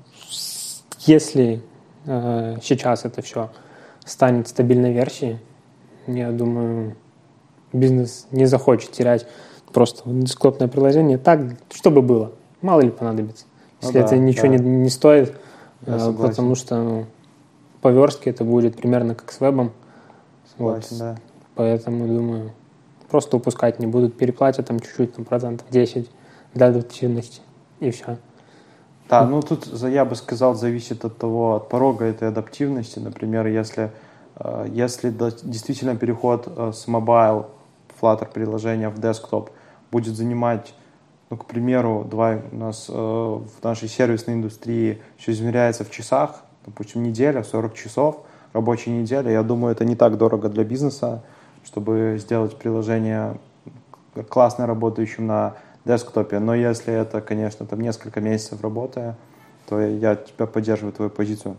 если 1.02 1.62
э, 2.06 2.58
сейчас 2.62 3.06
это 3.06 3.22
все 3.22 3.50
станет 4.06 4.48
стабильной 4.48 4.94
версией, 4.94 5.40
я 6.08 6.32
думаю, 6.32 6.96
бизнес 7.74 8.28
не 8.32 8.46
захочет 8.46 8.92
терять 8.92 9.28
просто 9.74 10.10
десктопное 10.10 10.68
приложение 10.68 11.18
так, 11.18 11.42
чтобы 11.74 12.02
было. 12.02 12.32
Мало 12.62 12.82
ли 12.82 12.90
понадобится. 12.90 13.46
Ну 13.82 13.88
если 13.88 14.00
ну, 14.00 14.06
это 14.06 14.18
ничего 14.18 14.48
да. 14.48 14.56
не, 14.56 14.58
не 14.58 14.90
стоит, 14.90 15.36
э, 15.86 16.14
потому 16.18 16.56
что 16.56 16.82
ну, 16.82 17.06
по 17.82 17.90
верстке 17.90 18.30
это 18.30 18.44
будет 18.44 18.78
примерно 18.78 19.16
как 19.16 19.32
с 19.32 19.42
вебом. 19.42 19.74
Согласен, 20.52 20.88
вот. 20.92 21.00
да. 21.00 21.18
Поэтому, 21.56 22.08
думаю, 22.08 22.52
просто 23.10 23.38
упускать 23.38 23.80
не 23.80 23.88
будут, 23.88 24.18
переплатят 24.18 24.68
там 24.68 24.80
чуть-чуть, 24.80 25.16
там 25.16 25.26
процентов 25.26 25.68
10 25.70 26.10
для 26.54 26.68
адаптивности, 26.68 27.42
и 27.80 27.92
все. 27.92 28.18
Да, 29.10 29.26
ну 29.26 29.42
тут 29.42 29.68
я 29.84 30.04
бы 30.04 30.16
сказал, 30.16 30.56
зависит 30.56 31.06
от 31.06 31.18
того, 31.18 31.56
от 31.56 31.70
порога 31.70 32.06
этой 32.06 32.28
адаптивности. 32.28 32.98
Например, 33.00 33.46
если, 33.46 33.92
э, 34.38 34.68
если 34.72 35.12
действительно 35.44 35.96
переход 35.96 36.48
э, 36.48 36.72
с 36.74 36.88
mobile 36.88 37.46
Flutter 38.02 38.28
приложения 38.32 38.90
в 38.90 39.00
desktop 39.00 39.50
будет 39.92 40.16
занимать, 40.16 40.74
ну, 41.30 41.38
к 41.38 41.46
примеру, 41.46 42.06
давай 42.10 42.42
у 42.52 42.56
нас 42.56 42.88
э, 42.90 42.94
в 42.94 43.64
нашей 43.64 43.88
сервисной 43.88 44.36
индустрии 44.36 45.02
все 45.18 45.32
измеряется 45.34 45.84
в 45.84 45.92
часах, 45.92 46.44
допустим, 46.66 47.04
неделя, 47.04 47.44
40 47.44 47.76
часов, 47.76 48.22
рабочей 48.54 48.90
недели, 48.90 49.30
я 49.30 49.44
думаю, 49.44 49.74
это 49.74 49.86
не 49.86 49.96
так 49.96 50.18
дорого 50.18 50.50
для 50.50 50.64
бизнеса, 50.64 51.24
чтобы 51.66 52.18
сделать 52.20 52.56
приложение 52.56 53.38
классно 54.30 54.66
работающим 54.66 55.28
на 55.28 55.56
десктопе. 55.84 56.40
Но 56.40 56.56
если 56.56 56.94
это, 56.94 57.22
конечно, 57.22 57.66
там 57.66 57.82
несколько 57.82 58.22
месяцев 58.22 58.62
работы, 58.62 59.16
то 59.68 59.82
я 59.82 60.16
тебя 60.16 60.46
поддерживаю, 60.46 60.94
твою 60.94 61.12
позицию. 61.12 61.58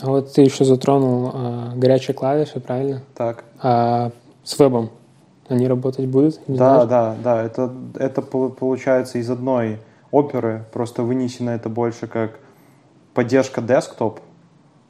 А 0.00 0.06
вот 0.06 0.32
ты 0.32 0.42
еще 0.42 0.64
затронул 0.64 1.30
а, 1.32 1.72
горячие 1.76 2.14
клавиши, 2.14 2.58
правильно? 2.60 3.02
Так. 3.14 3.44
А 3.60 4.10
с 4.42 4.58
вебом 4.58 4.90
они 5.48 5.68
работать 5.68 6.06
будут? 6.06 6.40
Да, 6.46 6.86
знаешь? 6.86 6.88
да, 6.88 7.16
да. 7.22 7.42
Это, 7.42 7.72
это 7.96 8.22
получается 8.22 9.18
из 9.18 9.28
одной 9.30 9.78
оперы, 10.10 10.64
просто 10.72 11.02
вынесено 11.02 11.50
это 11.50 11.68
больше 11.68 12.06
как 12.06 12.38
поддержка 13.14 13.60
десктоп 13.60 14.20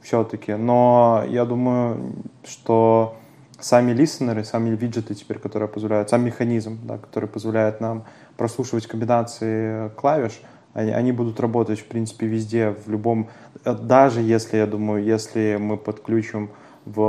все-таки. 0.00 0.54
Но 0.54 1.24
я 1.28 1.44
думаю, 1.44 2.14
что 2.44 3.16
сами 3.60 3.92
листенеры, 3.92 4.44
сами 4.44 4.74
виджеты 4.74 5.14
теперь, 5.14 5.38
которые 5.38 5.68
позволяют, 5.68 6.10
сам 6.10 6.24
механизм, 6.24 6.78
да, 6.84 6.98
который 6.98 7.28
позволяет 7.28 7.80
нам 7.80 8.04
прослушивать 8.36 8.86
комбинации 8.86 9.88
клавиш, 9.90 10.40
они, 10.72 10.92
они 10.92 11.12
будут 11.12 11.40
работать, 11.40 11.80
в 11.80 11.86
принципе, 11.86 12.26
везде, 12.26 12.70
в 12.70 12.88
любом... 12.88 13.28
Даже 13.64 14.20
если, 14.20 14.58
я 14.58 14.66
думаю, 14.66 15.04
если 15.04 15.56
мы 15.60 15.76
подключим 15.76 16.50
в 16.84 17.00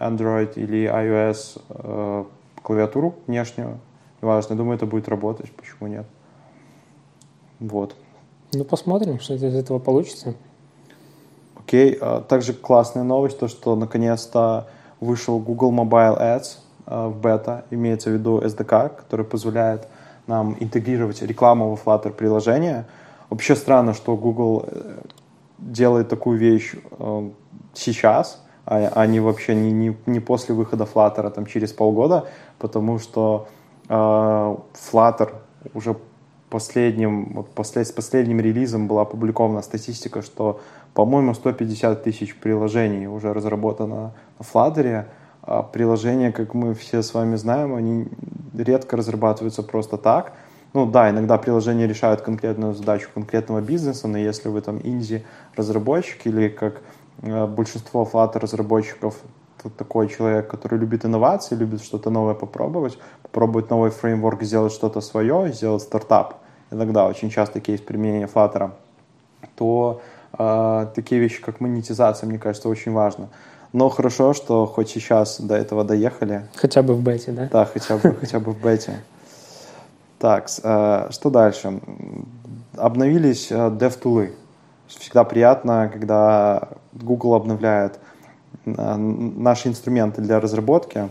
Android 0.00 0.54
или 0.54 0.86
iOS 0.86 1.60
э, 1.70 2.24
клавиатуру 2.62 3.16
внешнюю, 3.26 3.80
неважно, 4.20 4.52
я 4.52 4.56
думаю, 4.58 4.76
это 4.76 4.86
будет 4.86 5.08
работать, 5.08 5.50
почему 5.52 5.88
нет. 5.88 6.06
Вот. 7.58 7.96
Ну, 8.52 8.64
посмотрим, 8.64 9.18
что 9.18 9.34
из 9.34 9.42
этого 9.42 9.78
получится. 9.78 10.34
Окей, 11.56 11.96
а 12.00 12.20
также 12.20 12.52
классная 12.52 13.02
новость, 13.02 13.38
то, 13.38 13.48
что 13.48 13.74
наконец-то 13.76 14.68
вышел 15.00 15.38
Google 15.38 15.72
Mobile 15.72 16.20
Ads 16.20 16.58
э, 16.86 17.06
в 17.08 17.16
бета, 17.20 17.64
имеется 17.70 18.10
в 18.10 18.14
виду 18.14 18.38
SDK, 18.40 18.96
который 18.96 19.24
позволяет 19.24 19.88
нам 20.26 20.56
интегрировать 20.60 21.22
рекламу 21.22 21.70
во 21.70 21.76
Flutter 21.76 22.10
приложение. 22.10 22.86
Вообще 23.30 23.56
странно, 23.56 23.94
что 23.94 24.16
Google 24.16 24.64
э, 24.66 24.98
делает 25.58 26.08
такую 26.08 26.38
вещь 26.38 26.74
э, 26.98 27.30
сейчас, 27.74 28.42
а, 28.64 28.90
а 28.94 29.06
не 29.06 29.20
вообще 29.20 29.54
не, 29.54 29.72
не, 29.72 29.96
не 30.06 30.20
после 30.20 30.54
выхода 30.54 30.84
Flutter, 30.84 31.26
а 31.26 31.30
там 31.30 31.46
через 31.46 31.72
полгода, 31.72 32.28
потому 32.58 32.98
что 32.98 33.48
э, 33.88 33.94
Flutter 33.94 35.32
уже 35.74 35.96
последним, 36.50 37.32
вот 37.34 37.48
послед, 37.50 37.86
с 37.86 37.92
последним 37.92 38.40
релизом 38.40 38.86
была 38.86 39.02
опубликована 39.02 39.62
статистика, 39.62 40.22
что, 40.22 40.60
по-моему, 40.96 41.34
150 41.34 42.04
тысяч 42.04 42.34
приложений 42.34 43.08
уже 43.08 43.34
разработано 43.34 44.14
на 44.38 44.42
Flutter, 44.42 45.04
а 45.42 45.62
приложения, 45.62 46.32
как 46.32 46.54
мы 46.54 46.72
все 46.72 47.02
с 47.02 47.12
вами 47.12 47.36
знаем, 47.36 47.74
они 47.74 48.08
редко 48.54 48.96
разрабатываются 48.96 49.62
просто 49.62 49.98
так. 49.98 50.32
Ну 50.72 50.86
да, 50.86 51.10
иногда 51.10 51.36
приложения 51.36 51.86
решают 51.86 52.22
конкретную 52.22 52.72
задачу 52.72 53.10
конкретного 53.12 53.60
бизнеса, 53.60 54.08
но 54.08 54.16
если 54.16 54.48
вы 54.48 54.62
там 54.62 54.80
инди-разработчик 54.82 56.26
или 56.26 56.48
как 56.48 56.80
э, 57.20 57.46
большинство 57.46 58.08
Flutter 58.10 58.38
разработчиков 58.38 59.16
такой 59.76 60.08
человек, 60.08 60.48
который 60.48 60.78
любит 60.78 61.04
инновации, 61.04 61.56
любит 61.56 61.82
что-то 61.82 62.08
новое 62.08 62.34
попробовать, 62.34 62.98
попробовать 63.22 63.68
новый 63.68 63.90
фреймворк, 63.90 64.42
сделать 64.44 64.72
что-то 64.72 65.02
свое, 65.02 65.52
сделать 65.52 65.82
стартап. 65.82 66.36
Иногда 66.70 67.06
очень 67.06 67.28
часто 67.28 67.60
кейс 67.60 67.82
применения 67.82 68.30
Flutter, 68.34 68.70
то 69.56 70.00
такие 70.94 71.20
вещи, 71.20 71.40
как 71.42 71.60
монетизация, 71.60 72.28
мне 72.28 72.38
кажется, 72.38 72.68
очень 72.68 72.92
важно. 72.92 73.28
Но 73.72 73.88
хорошо, 73.90 74.32
что 74.32 74.66
хоть 74.66 74.88
сейчас 74.88 75.40
до 75.40 75.54
этого 75.54 75.84
доехали. 75.84 76.46
Хотя 76.54 76.82
бы 76.82 76.94
в 76.94 77.02
бете, 77.02 77.32
да? 77.32 77.48
Да, 77.52 77.64
хотя 77.64 77.96
бы, 77.96 78.14
хотя 78.20 78.40
бы 78.40 78.52
в 78.52 78.60
бете. 78.60 79.00
Так, 80.18 80.48
э, 80.62 81.08
что 81.10 81.30
дальше? 81.30 81.80
Обновились 82.76 83.48
э, 83.50 83.54
DevTools. 83.54 84.32
Всегда 84.86 85.24
приятно, 85.24 85.90
когда 85.92 86.68
Google 86.94 87.34
обновляет 87.34 87.98
э, 88.64 88.96
наши 88.96 89.68
инструменты 89.68 90.22
для 90.22 90.40
разработки. 90.40 91.08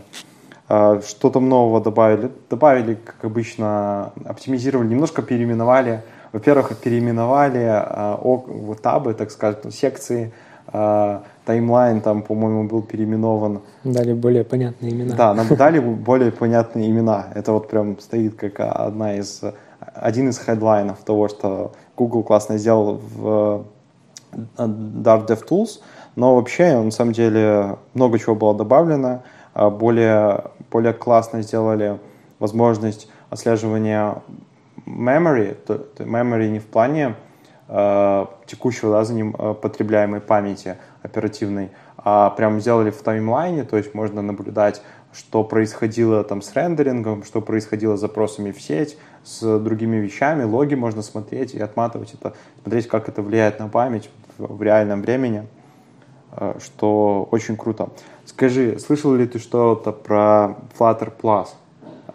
Что-то 0.68 1.38
нового 1.38 1.80
добавили. 1.80 2.32
Добавили, 2.50 2.94
как 2.94 3.24
обычно, 3.24 4.10
оптимизировали, 4.24 4.88
немножко 4.88 5.22
переименовали. 5.22 6.02
Во-первых, 6.36 6.76
переименовали 6.76 7.82
табы, 8.82 9.14
так 9.14 9.30
скажем, 9.30 9.70
секции, 9.70 10.34
таймлайн 10.70 12.02
там, 12.02 12.20
по-моему, 12.20 12.64
был 12.68 12.82
переименован. 12.82 13.62
Дали 13.84 14.12
более 14.12 14.44
понятные 14.44 14.92
имена. 14.92 15.16
Да, 15.16 15.32
нам 15.32 15.46
дали 15.56 15.78
более 15.78 16.30
понятные 16.30 16.90
имена. 16.90 17.28
Это 17.34 17.52
вот 17.52 17.68
прям 17.68 17.98
стоит 18.00 18.34
как 18.34 18.60
одна 18.60 19.16
из, 19.16 19.40
один 19.94 20.28
из 20.28 20.36
хедлайнов 20.36 20.98
того, 21.04 21.28
что 21.28 21.72
Google 21.96 22.22
классно 22.22 22.58
сделал 22.58 23.00
в 23.16 23.64
э, 24.32 24.38
Dart 24.58 25.26
DevTools, 25.26 25.80
но 26.16 26.34
вообще, 26.34 26.78
на 26.82 26.90
самом 26.90 27.14
деле, 27.14 27.76
много 27.94 28.18
чего 28.18 28.34
было 28.34 28.54
добавлено. 28.54 29.22
А 29.54 29.70
более, 29.70 30.44
более 30.70 30.92
классно 30.92 31.40
сделали 31.40 31.98
возможность 32.40 33.08
отслеживания 33.30 34.22
memory, 34.86 35.56
memory 35.98 36.48
не 36.48 36.58
в 36.58 36.66
плане 36.66 37.16
э, 37.68 38.26
текущего 38.46 38.92
да, 38.92 39.04
за 39.04 39.14
ним 39.14 39.34
э, 39.38 39.54
потребляемой 39.54 40.20
памяти 40.20 40.76
оперативной, 41.02 41.70
а 41.98 42.30
прям 42.30 42.60
сделали 42.60 42.90
в 42.90 43.02
таймлайне, 43.02 43.64
то 43.64 43.76
есть 43.76 43.94
можно 43.94 44.22
наблюдать, 44.22 44.82
что 45.12 45.44
происходило 45.44 46.22
там 46.24 46.42
с 46.42 46.54
рендерингом, 46.54 47.24
что 47.24 47.40
происходило 47.40 47.96
с 47.96 48.00
запросами 48.00 48.52
в 48.52 48.60
сеть, 48.60 48.98
с 49.24 49.58
другими 49.58 49.96
вещами, 49.96 50.44
логи 50.44 50.74
можно 50.74 51.02
смотреть 51.02 51.54
и 51.54 51.60
отматывать 51.60 52.14
это, 52.14 52.34
смотреть, 52.62 52.86
как 52.86 53.08
это 53.08 53.22
влияет 53.22 53.58
на 53.58 53.68
память 53.68 54.10
в, 54.38 54.56
в 54.56 54.62
реальном 54.62 55.02
времени, 55.02 55.46
э, 56.32 56.58
что 56.62 57.28
очень 57.30 57.56
круто. 57.56 57.90
Скажи, 58.24 58.78
слышал 58.78 59.14
ли 59.14 59.26
ты 59.26 59.38
что-то 59.38 59.92
про 59.92 60.56
Flutter 60.78 61.12
Plus? 61.20 61.48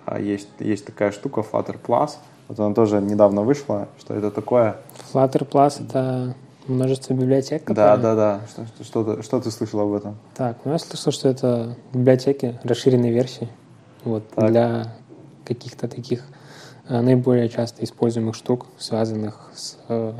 А, 0.05 0.19
есть, 0.19 0.49
есть 0.59 0.85
такая 0.85 1.11
штука 1.11 1.41
Flutter 1.41 1.77
Plus– 1.81 2.11
вот 2.51 2.59
она 2.59 2.75
тоже 2.75 2.99
недавно 2.99 3.43
вышла. 3.43 3.87
Что 3.97 4.13
это 4.13 4.29
такое? 4.29 4.75
Flutter 5.13 5.47
Plus— 5.47 5.81
это 5.87 6.35
множество 6.67 7.13
библиотек, 7.13 7.63
которые... 7.63 7.95
Да, 7.95 7.97
да, 7.97 8.15
да. 8.15 8.41
Что, 8.49 8.83
что, 8.83 8.83
что, 8.83 9.23
что 9.23 9.39
ты 9.39 9.51
слышал 9.51 9.79
об 9.79 9.93
этом? 9.93 10.17
Так, 10.35 10.57
ну 10.65 10.73
я 10.73 10.77
слышал, 10.77 11.13
что 11.13 11.29
это 11.29 11.77
библиотеки 11.93 12.59
расширенной 12.63 13.11
версии. 13.11 13.47
Вот, 14.03 14.23
для 14.35 14.93
каких-то 15.45 15.87
таких 15.87 16.25
э, 16.89 16.99
наиболее 16.99 17.47
часто 17.47 17.85
используемых 17.85 18.35
штук, 18.35 18.65
связанных 18.77 19.49
с 19.55 19.77
э, 19.87 20.13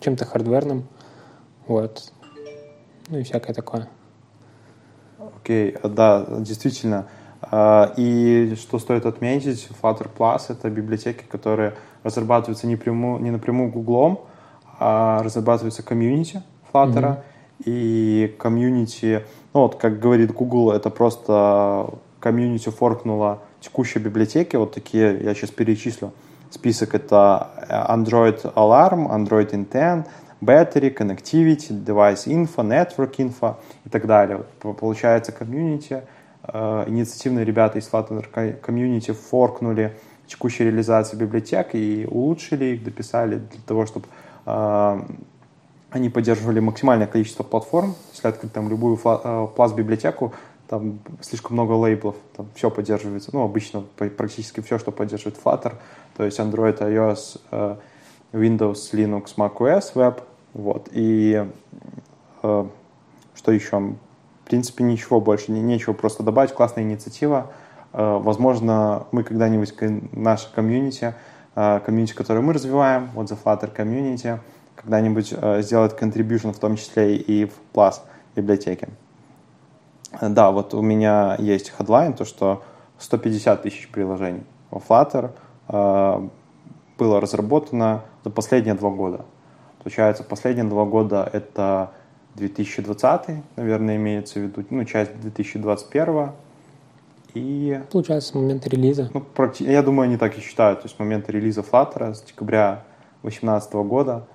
чем-то 0.00 0.24
хардверным. 0.24 0.88
Вот. 1.68 2.12
Ну 3.10 3.18
и 3.18 3.22
всякое 3.22 3.54
такое. 3.54 3.88
Окей, 5.20 5.70
okay. 5.70 5.88
да, 5.88 6.26
действительно. 6.40 7.06
А, 7.50 7.92
и 7.96 8.54
что 8.56 8.78
стоит 8.78 9.06
отметить, 9.06 9.68
Flutter 9.82 10.08
Plus— 10.16 10.42
это 10.48 10.70
библиотеки, 10.70 11.24
которые 11.28 11.74
разрабатываются 12.04 12.66
не, 12.66 12.76
пряму, 12.76 13.18
не 13.18 13.30
напрямую 13.30 13.70
Гуглом, 13.70 14.20
а 14.78 15.22
разрабатываются 15.22 15.82
комьюнити 15.82 16.42
Flutter. 16.72 16.94
Mm-hmm. 16.94 17.22
И 17.66 18.36
комьюнити, 18.38 19.24
ну 19.52 19.60
вот, 19.62 19.74
как 19.74 19.98
говорит 20.00 20.32
Google, 20.32 20.70
это 20.70 20.88
просто 20.88 21.90
комьюнити 22.18 22.70
форкнула 22.70 23.40
текущие 23.60 24.02
библиотеки, 24.02 24.56
вот 24.56 24.72
такие, 24.72 25.22
я 25.22 25.34
сейчас 25.34 25.50
перечислю. 25.50 26.12
Список 26.50 26.94
это 26.94 27.50
Android 27.68 28.54
Alarm, 28.54 29.10
Android 29.10 29.50
Intent, 29.50 30.06
Battery, 30.40 30.96
Connectivity, 30.96 31.84
Device 31.84 32.26
Info, 32.26 32.64
Network 32.64 33.16
Info 33.18 33.56
и 33.84 33.90
так 33.90 34.06
далее. 34.06 34.42
Получается 34.60 35.32
комьюнити— 35.32 36.02
инициативные 36.46 37.44
ребята 37.44 37.78
из 37.78 37.88
Flutter 37.88 38.54
комьюнити 38.60 39.12
форкнули 39.12 39.96
текущие 40.30 40.68
реализации 40.68 41.16
библиотек 41.16 41.74
и 41.74 42.06
улучшили 42.08 42.76
их, 42.76 42.84
дописали 42.84 43.36
для 43.36 43.60
того, 43.66 43.84
чтобы 43.84 44.06
э, 44.46 45.00
они 45.90 46.08
поддерживали 46.08 46.60
максимальное 46.60 47.08
количество 47.08 47.42
платформ. 47.42 47.94
Если 48.12 48.28
открыть 48.28 48.52
там 48.52 48.68
любую 48.68 48.96
пласт 48.96 49.74
библиотеку, 49.74 50.32
там 50.68 51.00
слишком 51.20 51.54
много 51.54 51.72
лейблов, 51.72 52.14
там 52.36 52.46
все 52.54 52.70
поддерживается, 52.70 53.30
ну, 53.32 53.42
обычно 53.42 53.82
практически 53.96 54.60
все, 54.60 54.78
что 54.78 54.92
поддерживает 54.92 55.36
Flutter, 55.42 55.74
то 56.16 56.24
есть 56.24 56.38
Android, 56.38 56.78
iOS, 56.78 57.40
э, 57.50 57.76
Windows, 58.32 58.92
Linux, 58.92 59.34
macOS, 59.36 59.94
Web, 59.94 60.22
вот, 60.54 60.88
и 60.92 61.44
э, 62.42 62.66
что 63.34 63.52
еще? 63.52 63.94
Принципе, 64.50 64.84
ничего 64.84 65.20
больше, 65.20 65.52
не, 65.52 65.60
нечего 65.62 65.92
просто 65.92 66.22
добавить, 66.22 66.52
классная 66.52 66.84
инициатива, 66.84 67.52
э, 67.92 68.18
возможно, 68.20 69.06
мы 69.12 69.22
когда-нибудь, 69.22 69.74
наша 70.12 70.48
комьюнити, 70.54 71.14
комьюнити, 71.54 72.14
которое 72.14 72.40
мы 72.40 72.52
развиваем, 72.52 73.10
вот 73.14 73.30
The 73.30 73.38
Flutter 73.42 73.74
Community, 73.74 74.38
когда-нибудь 74.76 75.34
сделает 75.64 76.00
contribution 76.00 76.52
в 76.52 76.58
том 76.58 76.76
числе 76.76 77.16
и 77.16 77.44
в 77.46 77.52
Plus 77.74 78.00
библиотеке. 78.36 78.88
Да, 80.20 80.50
вот 80.50 80.74
у 80.74 80.82
меня 80.82 81.36
есть 81.38 81.72
headline, 81.78 82.14
то 82.14 82.24
что 82.24 82.62
150 82.98 83.62
тысяч 83.62 83.88
приложений 83.90 84.44
во 84.70 84.78
Flutter 84.78 85.30
э, 85.68 86.28
было 86.98 87.20
разработано 87.20 88.02
за 88.24 88.30
последние 88.30 88.74
два 88.74 88.90
года. 88.90 89.24
Получается, 89.82 90.22
последние 90.22 90.66
два 90.66 90.84
года 90.84 91.28
это 91.32 91.92
2020, 92.34 93.42
наверное, 93.56 93.96
имеется 93.96 94.38
в 94.38 94.42
виду, 94.42 94.64
ну, 94.70 94.84
часть 94.84 95.18
2021 95.20 96.30
и... 97.34 97.80
Получается, 97.90 98.30
с 98.30 98.34
момента 98.34 98.68
релиза. 98.68 99.10
Ну, 99.14 99.24
я 99.60 99.82
думаю, 99.82 100.06
они 100.06 100.16
так 100.16 100.36
и 100.36 100.40
считают. 100.40 100.80
То 100.80 100.86
есть, 100.86 100.96
с 100.96 100.98
момента 100.98 101.32
релиза 101.32 101.60
Flutter 101.60 102.14
с 102.14 102.22
декабря 102.22 102.84
2018 103.22 103.72
года 103.74 104.26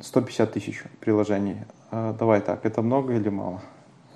150 0.00 0.52
тысяч 0.52 0.84
приложений. 1.00 1.58
А, 1.90 2.14
давай 2.18 2.40
так, 2.40 2.64
это 2.64 2.82
много 2.82 3.14
или 3.14 3.28
мало? 3.28 3.60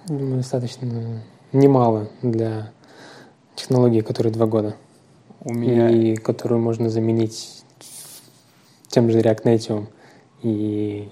Думаю, 0.06 0.37
достаточно 0.37 1.23
немало 1.52 2.09
для 2.23 2.73
технологии, 3.54 4.00
которой 4.00 4.33
два 4.33 4.47
года. 4.47 4.76
У 5.40 5.52
меня... 5.52 5.90
И 5.90 6.16
которую 6.16 6.61
можно 6.61 6.90
заменить 6.90 7.64
тем 8.88 9.11
же 9.11 9.21
React 9.21 9.45
Native 9.45 9.87
и 10.42 11.09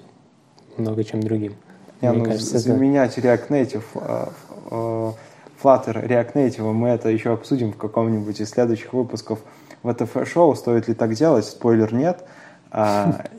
много 0.79 1.05
чем 1.05 1.23
другим. 1.23 1.55
Не, 2.01 2.11
Мне 2.11 2.19
ну, 2.19 2.25
кажется, 2.25 2.59
заменять 2.59 3.19
это... 3.19 3.29
React 3.29 3.49
Native, 3.49 3.85
а, 3.95 4.33
а, 4.71 5.15
Flutter 5.63 6.07
React 6.07 6.33
Native, 6.35 6.73
мы 6.73 6.89
это 6.89 7.09
еще 7.09 7.33
обсудим 7.33 7.73
в 7.73 7.77
каком-нибудь 7.77 8.41
из 8.41 8.51
следующих 8.51 8.93
выпусков 8.93 9.41
ВТФ-шоу. 9.83 10.55
Стоит 10.55 10.89
ли 10.89 10.95
так 10.95 11.15
делать? 11.15 11.45
Спойлер 11.45 11.93
нет. 11.95 12.25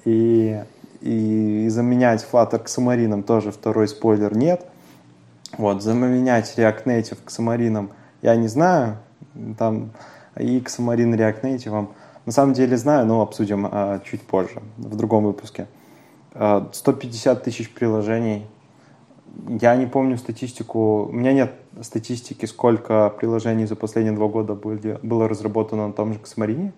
И, 0.05 0.61
и 1.01 1.67
заменять 1.69 2.25
Flutter 2.31 2.59
к 2.59 2.67
Самаринам 2.67 3.23
тоже 3.23 3.51
второй 3.51 3.87
спойлер 3.87 4.35
нет. 4.35 4.65
Вот, 5.57 5.83
заменять 5.83 6.53
React 6.57 6.83
Native 6.85 7.17
к 7.23 7.29
Xamarin 7.29 7.89
я 8.21 8.35
не 8.35 8.47
знаю, 8.47 8.97
там 9.57 9.91
и 10.37 10.59
к 10.59 10.67
Xamarin 10.67 11.15
React 11.15 11.41
Native 11.41 11.87
на 12.25 12.31
самом 12.31 12.53
деле 12.53 12.75
знаю, 12.75 13.05
но 13.05 13.21
обсудим 13.21 13.67
а, 13.71 13.99
чуть 14.03 14.21
позже, 14.21 14.61
в 14.77 14.95
другом 14.95 15.25
выпуске. 15.25 15.67
А, 16.35 16.69
150 16.71 17.43
тысяч 17.43 17.73
приложений. 17.73 18.45
Я 19.47 19.75
не 19.75 19.85
помню 19.85 20.17
статистику, 20.17 21.05
у 21.05 21.11
меня 21.11 21.33
нет 21.33 21.53
статистики, 21.81 22.45
сколько 22.45 23.09
приложений 23.09 23.65
за 23.65 23.75
последние 23.75 24.13
два 24.13 24.27
года 24.27 24.53
были, 24.53 24.99
было 25.01 25.27
разработано 25.27 25.87
на 25.87 25.93
том 25.93 26.13
же 26.13 26.19
Xamarin, 26.19 26.71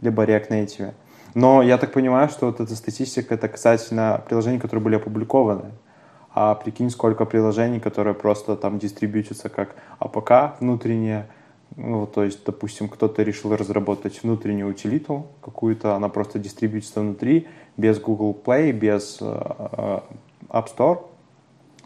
либо 0.00 0.24
React 0.24 0.50
Native. 0.50 0.94
Но 1.34 1.62
я 1.62 1.78
так 1.78 1.92
понимаю, 1.92 2.28
что 2.28 2.46
вот 2.46 2.60
эта 2.60 2.74
статистика, 2.74 3.34
это 3.34 3.48
касательно 3.48 4.22
приложений, 4.26 4.60
которые 4.60 4.82
были 4.82 4.96
опубликованы 4.96 5.72
а 6.34 6.54
прикинь, 6.54 6.90
сколько 6.90 7.24
приложений, 7.24 7.80
которые 7.80 8.14
просто 8.14 8.56
там 8.56 8.78
дистрибьютятся 8.78 9.48
как 9.48 9.76
APK 9.98 10.60
внутреннее, 10.60 11.28
ну, 11.76 12.06
то 12.06 12.24
есть, 12.24 12.44
допустим, 12.44 12.88
кто-то 12.88 13.22
решил 13.22 13.54
разработать 13.54 14.22
внутреннюю 14.22 14.68
утилиту 14.68 15.26
какую-то, 15.42 15.94
она 15.94 16.08
просто 16.08 16.38
дистрибьютится 16.38 17.00
внутри, 17.00 17.48
без 17.76 17.98
Google 18.00 18.36
Play, 18.44 18.72
без 18.72 19.18
э, 19.20 19.24
э 19.26 20.00
App 20.48 20.66
Store, 20.76 21.04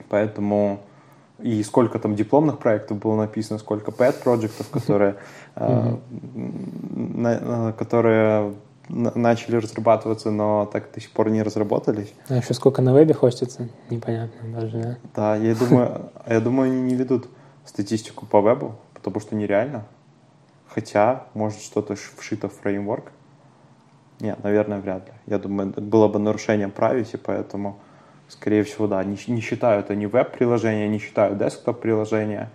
поэтому 0.08 0.80
и 1.38 1.62
сколько 1.62 1.98
там 1.98 2.14
дипломных 2.16 2.58
проектов 2.58 2.98
было 2.98 3.16
написано, 3.16 3.58
сколько 3.58 3.90
pet 3.90 4.22
проектов, 4.22 4.68
которые, 4.70 5.16
э, 5.54 5.96
на, 6.94 7.72
которые 7.72 8.54
начали 8.88 9.56
разрабатываться, 9.56 10.30
но 10.30 10.66
так 10.66 10.90
до 10.94 11.00
сих 11.00 11.10
пор 11.10 11.30
не 11.30 11.42
разработались. 11.42 12.14
А 12.28 12.36
еще 12.36 12.54
сколько 12.54 12.80
на 12.82 12.94
вебе 12.94 13.14
хостится, 13.14 13.68
непонятно 13.90 14.60
даже, 14.60 14.78
да? 14.78 14.96
Да, 15.14 15.36
я 15.36 15.54
думаю, 15.54 16.10
я 16.26 16.40
думаю, 16.40 16.70
они 16.70 16.80
не 16.82 16.94
ведут 16.94 17.28
статистику 17.64 18.26
по 18.26 18.40
вебу, 18.40 18.76
потому 18.94 19.20
что 19.20 19.34
нереально. 19.34 19.84
Хотя, 20.68 21.24
может, 21.34 21.60
что-то 21.60 21.96
вшито 22.16 22.48
в 22.48 22.52
фреймворк. 22.54 23.12
Нет, 24.20 24.42
наверное, 24.42 24.80
вряд 24.80 25.06
ли. 25.06 25.12
Я 25.26 25.38
думаю, 25.38 25.70
это 25.70 25.80
было 25.80 26.08
бы 26.08 26.18
нарушением 26.18 26.72
privacy, 26.76 27.20
поэтому, 27.22 27.78
скорее 28.28 28.62
всего, 28.62 28.86
да, 28.86 29.02
не, 29.04 29.16
не 29.28 29.40
считают 29.40 29.90
они 29.90 30.06
веб-приложения, 30.06 30.88
не 30.88 30.98
считают 30.98 31.38
десктоп-приложения. 31.38 32.50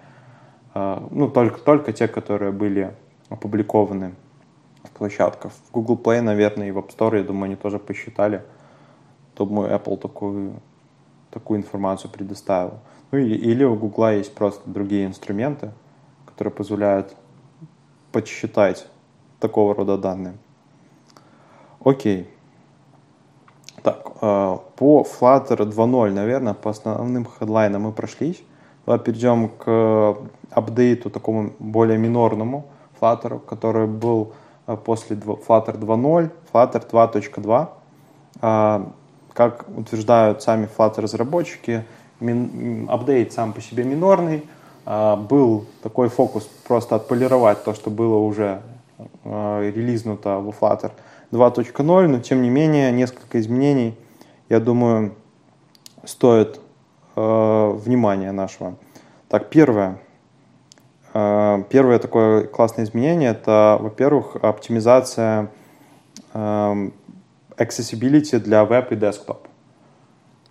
Uh, 0.74 1.08
ну, 1.12 1.30
только, 1.30 1.60
только 1.60 1.92
те, 1.92 2.08
которые 2.08 2.52
были 2.52 2.94
опубликованы 3.30 4.14
площадках. 5.02 5.52
В 5.52 5.72
Google 5.72 5.98
Play, 5.98 6.22
наверное, 6.22 6.68
и 6.68 6.72
в 6.72 6.78
App 6.78 6.96
Store, 6.96 7.18
я 7.18 7.24
думаю, 7.24 7.46
они 7.46 7.56
тоже 7.56 7.80
посчитали. 7.80 8.44
Думаю, 9.36 9.72
Apple 9.72 9.98
такую, 9.98 10.62
такую 11.32 11.60
информацию 11.60 12.12
предоставил. 12.12 12.74
Ну 13.12 13.18
или, 13.18 13.36
или 13.36 13.64
у 13.64 13.76
Google 13.76 14.12
есть 14.12 14.36
просто 14.36 14.62
другие 14.70 15.08
инструменты, 15.08 15.72
которые 16.28 16.54
позволяют 16.54 17.16
подсчитать 18.12 18.88
такого 19.40 19.74
рода 19.74 19.98
данные. 19.98 20.36
Окей. 21.84 22.30
Так, 23.84 24.12
э, 24.22 24.58
по 24.76 25.06
Flutter 25.06 25.66
2.0, 25.66 26.12
наверное, 26.12 26.54
по 26.54 26.70
основным 26.70 27.26
хедлайнам 27.26 27.84
мы 27.84 27.92
прошлись. 27.92 28.42
Давай 28.86 29.00
перейдем 29.00 29.50
к 29.50 30.18
апдейту 30.52 31.10
такому 31.10 31.52
более 31.60 31.98
минорному 31.98 32.66
Flutter, 33.00 33.40
который 33.40 33.88
был 33.88 34.34
Э, 34.72 34.78
после 34.78 35.16
Flutter 35.16 35.78
2.0, 35.78 36.30
Flutter 36.52 36.90
2.2. 36.90 37.70
А, 38.42 38.92
как 39.34 39.66
утверждают 39.76 40.42
сами 40.42 40.68
Flutter 40.78 41.02
разработчики, 41.02 41.84
апдейт 42.88 43.34
сам 43.34 43.54
по 43.54 43.62
себе 43.62 43.84
минорный. 43.84 44.48
А, 44.86 45.16
был 45.16 45.66
такой 45.84 46.10
фокус 46.10 46.50
просто 46.68 46.96
отполировать 46.96 47.64
то, 47.64 47.74
что 47.74 47.90
было 47.90 48.18
уже 48.18 48.62
э, 49.24 49.72
релизнуто 49.76 50.38
в 50.40 50.50
Flutter 50.50 50.92
2.0, 51.32 52.08
но 52.08 52.20
тем 52.20 52.42
не 52.42 52.50
менее 52.50 52.92
несколько 52.92 53.40
изменений, 53.40 53.96
я 54.50 54.60
думаю, 54.60 55.16
стоит 56.04 56.60
э, 57.16 57.72
внимания 57.86 58.32
нашего. 58.32 58.76
Так, 59.30 59.50
первое– 59.50 60.00
Э, 61.14 61.64
первое 61.70 62.00
такое 62.00 62.48
классное 62.48 62.86
изменение– 62.86 63.30
это, 63.32 63.78
во-первых, 63.80 64.38
оптимизация 64.38 65.52
эм, 66.34 66.94
accessibility 67.58 68.40
для 68.40 68.64
веб 68.64 68.92
и 68.92 68.96
десктоп. 68.96 69.48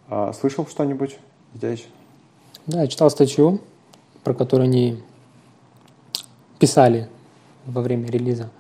Э, 0.09 0.33
слышал 0.39 0.67
что-нибудь 0.67 1.19
здесь? 1.55 1.87
Да, 2.67 2.83
я 2.83 2.89
читал 2.89 3.11
статью, 3.11 3.61
про 4.23 4.35
которую 4.35 4.67
они 4.67 5.03
писали 6.59 7.09
во 7.65 7.81
время 7.81 8.11
релиза. 8.11 8.51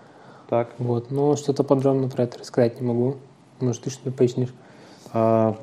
Так. 0.50 0.68
Вот, 0.78 1.10
но 1.10 1.36
что-то 1.36 1.64
подробно 1.64 2.08
про 2.08 2.24
это 2.24 2.38
рассказать 2.38 2.78
не 2.80 2.86
могу. 2.86 3.16
Может, 3.60 3.84
ты 3.84 3.90
что-то 3.90 4.10
пояснишь? 4.10 4.52
Э, 5.14 5.54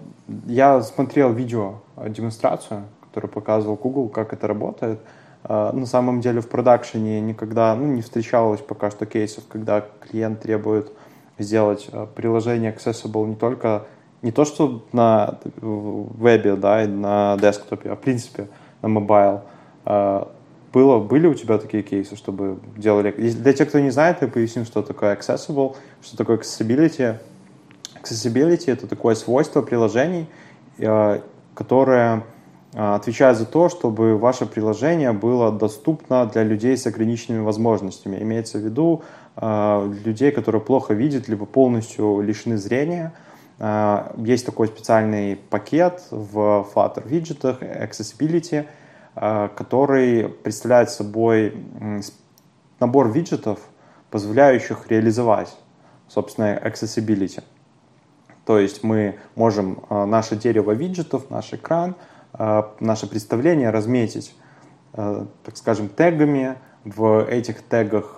я 0.47 0.81
смотрел 0.81 1.31
видео, 1.33 1.75
демонстрацию, 2.07 2.85
которую 3.01 3.29
показывал 3.29 3.75
Google, 3.75 4.09
как 4.09 4.33
это 4.33 4.47
работает– 4.47 4.99
а, 5.49 5.71
на 5.71 5.85
самом 5.85 6.19
деле 6.19 6.41
в 6.41 6.49
production 6.49 7.15
е 7.15 7.21
никогда 7.21 7.73
ну, 7.73 7.85
не 7.85 8.01
встречалось 8.01 8.59
пока 8.59 8.91
что 8.91 9.05
кейсов, 9.05 9.45
когда 9.47 9.85
клиент 10.01 10.41
требует 10.41 10.91
сделать 11.39 11.87
а, 11.93 12.05
приложение 12.05 12.73
accessible 12.73 13.25
не 13.25 13.35
только 13.35 13.85
не 14.21 14.31
то, 14.31 14.43
что 14.43 14.83
на 14.91 15.39
вебе, 15.61 16.55
да, 16.55 16.83
и 16.83 16.87
на 16.87 17.37
desktop 17.37 17.79
е, 17.79 17.91
а 17.91 17.95
в 17.95 17.99
принципе 17.99 18.47
на 18.81 18.89
mobile. 18.89 19.41
Было, 20.77 20.99
были 20.99 21.25
у 21.25 21.33
тебя 21.33 21.57
такие 21.57 21.81
кейсы, 21.81 22.15
чтобы 22.15 22.59
делали... 22.75 23.09
Для 23.09 23.53
тех, 23.53 23.67
кто 23.67 23.79
не 23.79 23.89
знает, 23.89 24.21
я 24.21 24.27
поясню, 24.27 24.63
что 24.63 24.83
такое 24.83 25.15
accessible, 25.15 25.75
что 26.03 26.15
такое 26.15 26.37
accessibility. 26.37 27.17
Accessibility— 27.95 28.65
это 28.67 28.85
такое 28.85 29.15
свойство 29.15 29.63
приложений, 29.63 30.27
которое 31.55 32.23
а, 32.75 32.93
отвечает 32.93 33.37
за 33.39 33.47
то, 33.47 33.69
чтобы 33.69 34.19
ваше 34.19 34.45
приложение 34.45 35.13
было 35.13 35.51
доступно 35.51 36.27
для 36.27 36.43
людей 36.43 36.77
с 36.77 36.85
ограниченными 36.85 37.41
возможностями. 37.41 38.21
Имеется 38.21 38.59
в 38.59 38.61
виду 38.61 39.01
э, 39.35 39.93
людей, 40.05 40.29
которые 40.29 40.61
плохо 40.61 40.93
видят, 40.93 41.27
либо 41.27 41.47
полностью 41.47 42.21
лишены 42.21 42.57
зрения. 42.57 43.13
Э, 43.57 44.11
есть 44.17 44.45
такой 44.45 44.67
специальный 44.67 45.37
пакет 45.37 46.03
в 46.11 46.67
Flutter 46.71 47.01
виджетах, 47.09 47.63
Accessibility, 47.63 48.67
который 49.19 50.29
представляет 50.29 50.89
собой 50.91 51.55
набор 52.79 53.11
виджетов, 53.11 53.59
позволяющих 54.11 54.87
реализовать, 54.89 55.57
собственно, 56.07 56.55
accessibility. 56.57 57.43
То 58.45 58.59
есть 58.59 58.83
мы 58.83 59.17
можем 59.35 59.83
наше 59.89 60.35
дерево 60.35 60.71
виджетов, 60.71 61.29
наш 61.29 61.53
экран, 61.53 61.95
наше 62.79 63.07
представление 63.07 63.71
разметить, 63.71 64.35
так 64.93 65.55
скажем, 65.55 65.89
тегами, 65.89 66.55
в 66.85 67.25
этих 67.25 67.63
тегах 67.63 68.15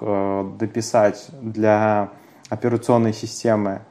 дописать 0.58 1.28
для 1.42 2.10
операционной 2.50 3.14
системы 3.14 3.82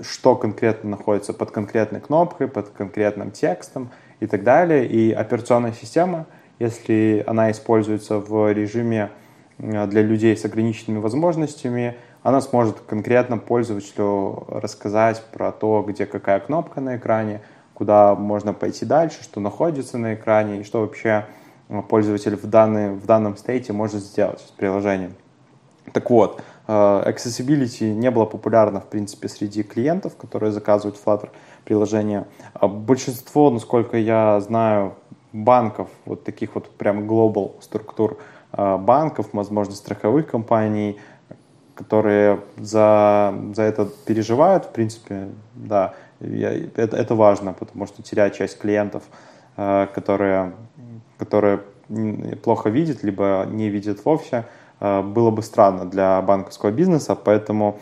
что 0.00 0.36
конкретно 0.36 0.90
находится 0.90 1.32
под 1.32 1.50
конкретной 1.50 2.00
кнопкой, 2.00 2.48
под 2.48 2.68
конкретным 2.70 3.30
текстом 3.30 3.90
и 4.20 4.26
так 4.26 4.42
далее. 4.42 4.86
И 4.86 5.12
операционная 5.12 5.72
система, 5.72 6.26
если 6.58 7.24
она 7.26 7.50
используется 7.50 8.18
в 8.18 8.52
режиме 8.52 9.10
э, 9.58 9.86
для 9.86 10.02
людей 10.02 10.36
с 10.36 10.44
ограниченными 10.44 11.00
возможностями, 11.00 11.96
она 12.22 12.40
сможет 12.40 12.80
конкретно 12.80 13.38
пользователю 13.38 14.44
рассказать 14.48 15.22
про 15.32 15.52
то, 15.52 15.84
где 15.86 16.04
какая 16.04 16.40
кнопка 16.40 16.80
на 16.80 16.96
экране, 16.96 17.40
куда 17.74 18.14
можно 18.14 18.52
пойти 18.52 18.84
дальше, 18.84 19.22
что 19.22 19.40
находится 19.40 19.98
на 19.98 20.14
экране 20.14 20.60
и 20.60 20.64
что 20.64 20.80
вообще 20.80 21.26
э, 21.68 21.82
пользователь 21.88 22.36
в, 22.36 22.46
данный, 22.46 22.92
в 22.92 23.06
данном 23.06 23.36
стейте 23.36 23.72
может 23.72 24.02
сделать 24.02 24.40
с 24.40 24.50
приложением. 24.50 25.14
Так 25.92 26.10
вот, 26.10 26.42
accessibility 26.68 27.94
не 27.94 28.10
было 28.10 28.26
популярно, 28.26 28.80
в 28.80 28.86
принципе, 28.86 29.28
среди 29.28 29.62
клиентов, 29.62 30.16
которые 30.16 30.52
заказывают 30.52 31.00
Flutter 31.02 31.30
приложение. 31.64 32.26
А 32.52 32.68
большинство, 32.68 33.50
насколько 33.50 33.96
я 33.96 34.40
знаю, 34.40 34.94
банков, 35.32 35.88
вот 36.04 36.24
таких 36.24 36.54
вот 36.54 36.70
прям 36.70 37.08
global 37.08 37.52
структур 37.62 38.18
э, 38.52 38.76
банков, 38.76 39.28
возможно, 39.32 39.74
страховых 39.74 40.26
компаний, 40.26 40.98
которые 41.74 42.40
за, 42.56 43.34
за 43.54 43.62
это 43.62 43.88
переживают, 44.04 44.64
в 44.66 44.72
принципе, 44.72 45.28
да, 45.54 45.94
я, 46.20 46.52
это, 46.52 46.96
это 46.96 47.14
важно, 47.14 47.52
потому 47.52 47.86
что 47.86 48.02
терять 48.02 48.36
часть 48.36 48.58
клиентов, 48.58 49.04
э, 49.56 49.86
которые, 49.94 50.52
которые 51.18 51.60
плохо 52.42 52.68
видят, 52.68 53.02
либо 53.02 53.46
не 53.50 53.70
видят 53.70 54.04
вовсе, 54.04 54.36
Э, 54.38 54.57
было 54.80 55.30
бы 55.30 55.42
странно 55.42 55.84
для 55.84 56.22
банковского 56.22 56.70
бизнеса, 56.70 57.16
поэтому 57.16 57.80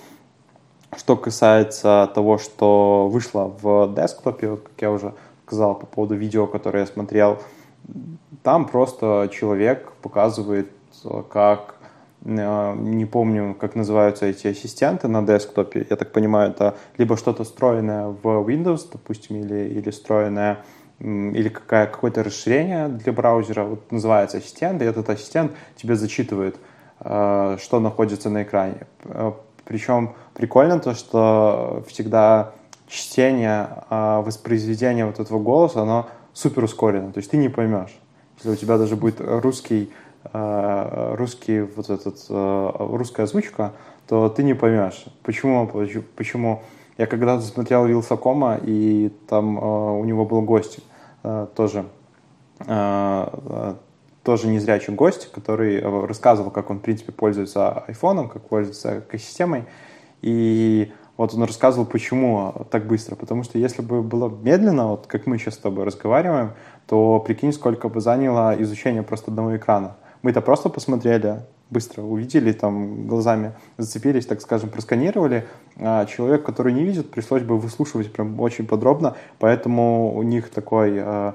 что 0.97 1.17
касается 1.17 2.11
того, 2.15 2.39
что 2.39 3.09
вышло 3.09 3.55
в 3.61 3.95
десктопе, 3.95 4.57
как 4.57 4.73
я 4.81 4.91
уже 4.91 5.15
сказал 5.47 5.75
по 5.75 5.87
поводу 5.87 6.15
видео, 6.15 6.47
которое 6.47 6.81
я 6.81 6.87
смотрел, 6.87 7.39
там 8.43 8.67
просто 8.67 9.29
человек 9.33 9.93
показывает, 10.03 10.71
как 11.31 11.77
э, 12.25 12.75
не 12.77 13.05
помню, 13.05 13.55
как 13.55 13.75
называются 13.75 14.27
эти 14.27 14.49
ассистенты 14.49 15.09
на 15.09 15.23
десктопе. 15.23 15.87
Я 15.89 15.97
так 15.97 16.13
понимаю, 16.13 16.51
это 16.51 16.77
либо 16.99 17.17
что-то 17.17 17.45
встроенное 17.45 18.09
в 18.09 18.25
Windows, 18.25 18.89
допустим, 18.91 19.37
или, 19.37 19.69
или 19.69 19.91
встроенное 19.91 20.65
или 20.99 21.51
какое-то 21.51 22.25
расширение 22.25 22.89
для 22.89 23.13
браузера, 23.13 23.65
вот 23.65 23.93
называется 23.93 24.39
ассистент, 24.39 24.81
и 24.81 24.87
этот 24.87 25.11
ассистент 25.11 25.53
тебе 25.77 25.95
зачитывает 25.95 26.57
Э, 26.57 26.59
что 27.01 27.81
находится 27.81 28.31
на 28.31 28.43
экране. 28.43 28.87
Э, 29.05 29.33
Причем 29.65 30.15
прикольно 30.35 30.79
то, 30.81 30.95
что 30.95 31.85
всегда 31.89 32.53
чтение, 32.89 33.69
э, 33.91 34.23
воспроизведение 34.25 35.05
вот 35.05 35.21
этого 35.21 35.39
голоса, 35.39 35.83
оно 35.83 36.07
супер 36.33 36.65
ускорено. 36.65 37.13
То 37.13 37.19
есть 37.19 37.31
ты 37.31 37.37
не 37.37 37.49
поймешь. 37.49 37.99
Если 38.39 38.51
у 38.51 38.57
тебя 38.57 38.79
даже 38.79 38.97
будет 38.97 39.21
русский, 39.21 39.91
русский 40.33 41.61
вот 41.63 41.89
этот, 41.89 42.19
русская 42.29 43.23
озвучка, 43.23 43.73
то 44.07 44.29
ты 44.29 44.43
не 44.43 44.55
поймешь. 44.55 45.07
Почему? 45.23 45.71
Почему? 46.17 46.63
Я 46.99 47.07
когда-то 47.07 47.43
смотрел 47.43 47.87
Вилсакома, 47.87 48.59
и 48.63 49.11
там 49.29 49.57
у 49.57 50.05
него 50.05 50.27
был 50.27 50.43
гость 50.43 50.81
тоже 51.55 51.87
тоже 54.27 54.49
незрячий 54.49 54.93
гость, 54.93 55.31
который 55.31 55.77
э, 55.77 56.07
рассказывал, 56.07 56.51
как 56.51 56.69
он, 56.71 56.79
в 56.79 56.83
принципе, 56.83 57.13
пользуется 57.13 57.85
айфоном, 57.87 58.29
как 58.29 58.43
пользуется 58.49 58.99
экосистемой. 58.99 59.67
И 60.21 60.93
вот 61.17 61.33
он 61.33 61.45
рассказывал, 61.45 61.87
почему 61.87 62.67
так 62.73 62.89
быстро. 62.89 63.15
Потому 63.15 63.45
что 63.45 63.59
если 63.59 63.83
бы 63.83 64.03
было 64.03 64.29
медленно, 64.29 64.89
вот 64.89 65.07
как 65.07 65.27
мы 65.27 65.39
сейчас 65.39 65.55
с 65.55 65.59
тобой 65.59 65.85
разговариваем, 65.85 66.55
то 66.89 67.21
прикинь, 67.21 67.53
сколько 67.53 67.89
бы 67.89 68.01
заняло 68.01 68.61
изучение 68.61 69.05
просто 69.05 69.31
одного 69.31 69.57
экрана. 69.57 69.97
Мы-то 70.23 70.41
просто 70.41 70.71
посмотрели, 70.71 71.43
быстро 71.71 72.03
увидели, 72.03 72.51
там 72.51 73.07
глазами 73.07 73.53
зацепились, 73.79 74.27
так 74.27 74.41
скажем, 74.41 74.71
просканировали. 74.71 75.47
А 75.77 76.05
человек, 76.07 76.45
который 76.45 76.73
не 76.73 76.83
видит, 76.83 77.13
пришлось 77.13 77.43
бы 77.43 77.61
выслушивать 77.61 78.13
прям 78.13 78.41
очень 78.41 78.67
подробно, 78.67 79.17
поэтому 79.39 80.17
у 80.17 80.23
них 80.25 80.51
такой 80.51 80.95
э, 80.97 81.33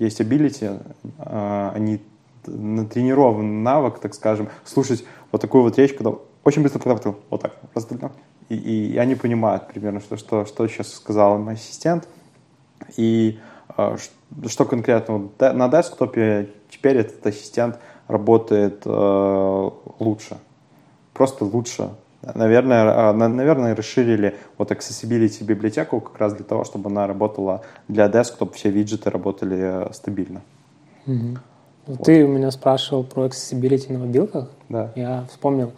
есть 0.00 0.20
ability, 0.20 0.82
э, 1.18 1.70
они 1.74 2.00
натренирован 2.46 3.62
навык, 3.62 3.98
так 3.98 4.14
скажем, 4.14 4.48
слушать 4.64 5.04
вот 5.32 5.40
такую 5.40 5.64
вот 5.64 5.78
речь, 5.78 5.94
когда 5.94 6.12
очень 6.44 6.62
быстро 6.62 6.78
подавил, 6.78 7.16
вот 7.30 7.42
так, 7.42 7.56
разделил. 7.74 8.12
И, 8.48 8.56
и 8.92 8.96
они 8.98 9.14
понимают 9.14 9.68
примерно, 9.68 10.00
что, 10.00 10.16
что, 10.16 10.44
что 10.44 10.68
сейчас 10.68 10.92
сказал 10.92 11.38
мой 11.38 11.54
ассистент. 11.54 12.08
И 12.96 13.38
э, 13.76 13.96
что 14.46 14.64
конкретно 14.64 15.30
на 15.38 15.68
десктопе 15.68 16.50
теперь 16.70 16.98
этот 16.98 17.26
ассистент 17.26 17.78
работает 18.08 18.82
э, 18.84 19.70
лучше. 19.98 20.36
Просто 21.12 21.44
лучше. 21.44 21.90
Наверное, 22.34 23.10
э, 23.10 23.12
наверное, 23.12 23.74
расширили 23.74 24.36
вот 24.58 24.70
accessibility 24.70 25.44
библиотеку 25.44 26.00
как 26.00 26.18
раз 26.18 26.34
для 26.34 26.44
того, 26.44 26.64
чтобы 26.64 26.90
она 26.90 27.06
работала 27.06 27.62
для 27.88 28.08
десктоп, 28.08 28.54
все 28.54 28.70
виджеты 28.70 29.10
работали 29.10 29.58
э, 29.58 29.92
стабильно. 29.92 30.42
Mm-hmm. 31.06 31.38
Ты 32.02 32.24
у 32.24 32.28
меня 32.28 32.50
спрашивал 32.50 33.04
про 33.04 33.26
accessibility 33.26 33.92
на 33.92 33.98
мобилках. 33.98 34.48
Да. 34.68 34.90
Я 34.94 35.26
вспомнил 35.30 35.72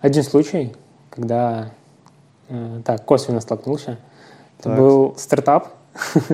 один 0.00 0.22
случай, 0.22 0.72
когда 1.10 1.70
э, 2.48 2.80
так 2.84 3.04
косвенно 3.04 3.40
столкнулся. 3.40 3.98
Это 4.58 4.70
так. 4.70 4.78
был 4.78 5.14
стартап. 5.16 5.68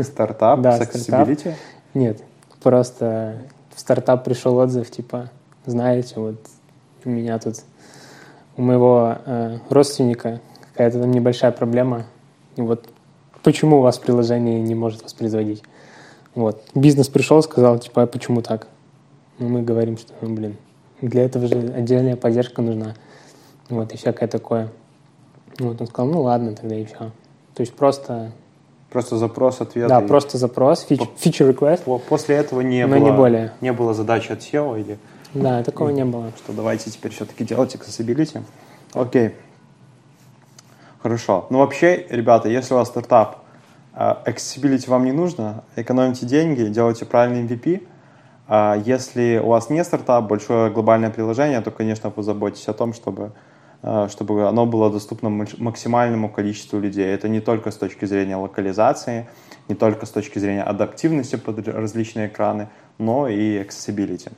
Стартап 0.03 0.61
да, 0.63 0.77
с 0.77 0.81
accessibility? 0.81 1.39
Стартап. 1.39 1.55
Нет, 1.95 2.23
просто 2.63 3.37
в 3.75 3.81
стартап 3.81 4.25
пришел 4.25 4.57
отзыв, 4.59 4.91
типа, 4.91 5.31
знаете, 5.65 6.15
вот 6.17 6.37
у 7.05 7.09
меня 7.09 7.39
тут, 7.39 7.57
у 8.57 8.63
моего 8.63 9.17
э, 9.25 9.59
родственника 9.71 10.41
какая-то 10.73 11.01
там 11.01 11.11
небольшая 11.11 11.53
проблема, 11.53 12.05
и 12.57 12.61
вот 12.61 12.89
почему 13.43 13.79
у 13.79 13.81
вас 13.81 13.99
приложение 13.99 14.61
не 14.61 14.75
может 14.75 15.03
воспроизводить? 15.05 15.63
Вот. 16.35 16.63
Бизнес 16.75 17.09
пришел, 17.09 17.43
сказал, 17.43 17.79
типа, 17.79 18.03
а 18.03 18.07
почему 18.07 18.43
так? 18.43 18.69
Ну, 19.39 19.49
мы 19.49 19.63
говорим, 19.63 19.97
что, 19.97 20.13
ну, 20.21 20.35
блин, 20.35 20.57
для 21.01 21.25
этого 21.25 21.47
же 21.47 21.57
отдельная 21.77 22.17
поддержка 22.17 22.63
нужна. 22.63 22.95
Вот, 23.69 23.93
и 23.93 23.97
всякое 23.97 24.29
такое. 24.29 24.69
Вот, 25.59 25.81
он 25.81 25.87
сказал, 25.87 26.13
ну, 26.13 26.23
ладно, 26.23 26.55
тогда 26.55 26.77
и 26.77 26.85
все. 26.85 27.11
То 27.55 27.61
есть 27.61 27.75
просто... 27.75 28.33
Просто 28.91 29.19
запрос, 29.19 29.61
ответ. 29.61 29.89
Да, 29.89 30.01
и... 30.01 30.07
просто 30.07 30.39
запрос, 30.39 30.87
feature, 30.89 31.09
feature 31.23 31.55
request. 31.55 32.01
После 32.09 32.37
этого 32.37 32.63
не 32.63 32.87
но 32.87 32.97
было, 32.97 33.05
не, 33.05 33.13
более. 33.13 33.53
не 33.61 33.73
было 33.73 33.93
задачи 33.93 34.33
от 34.33 34.41
SEO 34.41 34.81
или... 34.81 34.99
Да, 35.35 35.63
такого 35.63 35.91
и, 35.91 35.93
не 35.93 36.05
было. 36.05 36.33
Что 36.39 36.53
давайте 36.53 36.91
теперь 36.91 37.13
все-таки 37.13 37.45
делать 37.45 37.75
accessibility. 37.75 38.43
Окей. 38.95 39.35
Хорошо. 41.03 41.47
Ну, 41.51 41.59
вообще, 41.59 42.07
ребята, 42.09 42.49
если 42.49 42.75
у 42.75 42.79
вас 42.79 42.89
стартап, 42.89 43.45
accessibility 43.99 44.89
вам 44.89 45.05
не 45.05 45.13
нужно, 45.13 45.65
экономите 45.75 46.25
деньги, 46.25 46.63
делайте 46.69 47.05
правильный 47.05 47.43
MVP. 47.43 47.87
А 48.47 48.77
если 48.77 49.41
у 49.43 49.49
вас 49.49 49.71
не 49.71 49.83
стартап, 49.83 50.27
большое 50.27 50.71
глобальное 50.71 51.11
приложение, 51.11 51.61
то, 51.61 51.71
конечно, 51.71 52.11
позаботьтесь 52.11 52.69
о 52.69 52.73
том, 52.73 52.95
чтобы, 52.95 53.33
а, 53.83 54.09
чтобы 54.09 54.47
оно 54.47 54.67
было 54.67 54.91
доступно 54.91 55.29
максимальному 55.59 56.29
количеству 56.29 56.79
людей. 56.79 57.07
Это 57.07 57.29
не 57.29 57.41
только 57.41 57.73
с 57.73 57.77
точки 57.77 58.05
зрения 58.05 58.37
локализации, 58.37 59.29
не 59.69 59.75
только 59.75 60.07
с 60.07 60.11
точки 60.11 60.39
зрения 60.39 60.63
адаптивности 60.63 61.37
под 61.37 61.67
различные 61.67 62.29
экраны, 62.29 62.69
но 62.99 63.29
и 63.29 63.61
accessibility. 63.61 64.33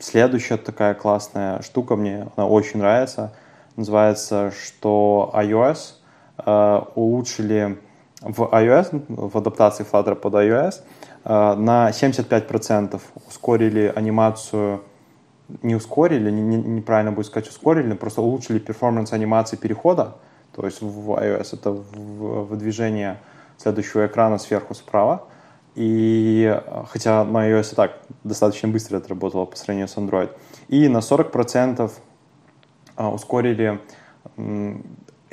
Следующая 0.00 0.56
такая 0.56 0.94
классная 0.94 1.62
штука, 1.62 1.94
мне 1.94 2.26
она 2.34 2.48
очень 2.48 2.80
нравится, 2.80 3.32
называется, 3.76 4.50
что 4.50 5.30
iOS— 5.32 5.94
улучшили 6.36 7.78
в 8.24 8.42
iOS, 8.42 9.04
в 9.08 9.36
адаптации 9.36 9.84
Flutter 9.84 10.14
под 10.14 10.34
iOS, 10.34 10.82
э, 11.24 11.54
на 11.54 11.90
75% 11.90 13.00
ускорили 13.28 13.92
анимацию, 13.94 14.82
не 15.62 15.74
ускорили, 15.74 16.30
не, 16.30 16.42
не, 16.42 16.56
неправильно 16.56 17.12
будет 17.12 17.26
сказать 17.26 17.48
ускорили, 17.48 17.92
просто 17.94 18.22
улучшили 18.22 18.58
перформанс 18.58 19.12
анимации 19.12 19.56
перехода, 19.56 20.14
то 20.52 20.64
есть 20.64 20.80
в 20.80 21.10
iOS 21.10 21.48
это 21.52 21.70
выдвижение 21.70 23.18
следующего 23.58 24.06
экрана 24.06 24.38
сверху 24.38 24.74
справа, 24.74 25.28
И 25.74 26.60
хотя 26.88 27.24
на 27.24 27.50
iOS 27.50 27.72
и 27.72 27.74
так 27.74 27.98
достаточно 28.24 28.68
быстро 28.68 28.98
отработало 28.98 29.44
по 29.44 29.56
сравнению 29.56 29.88
с 29.88 29.96
Android. 29.96 30.30
И 30.68 30.88
на 30.88 30.98
40% 30.98 31.90
ускорили 32.96 33.80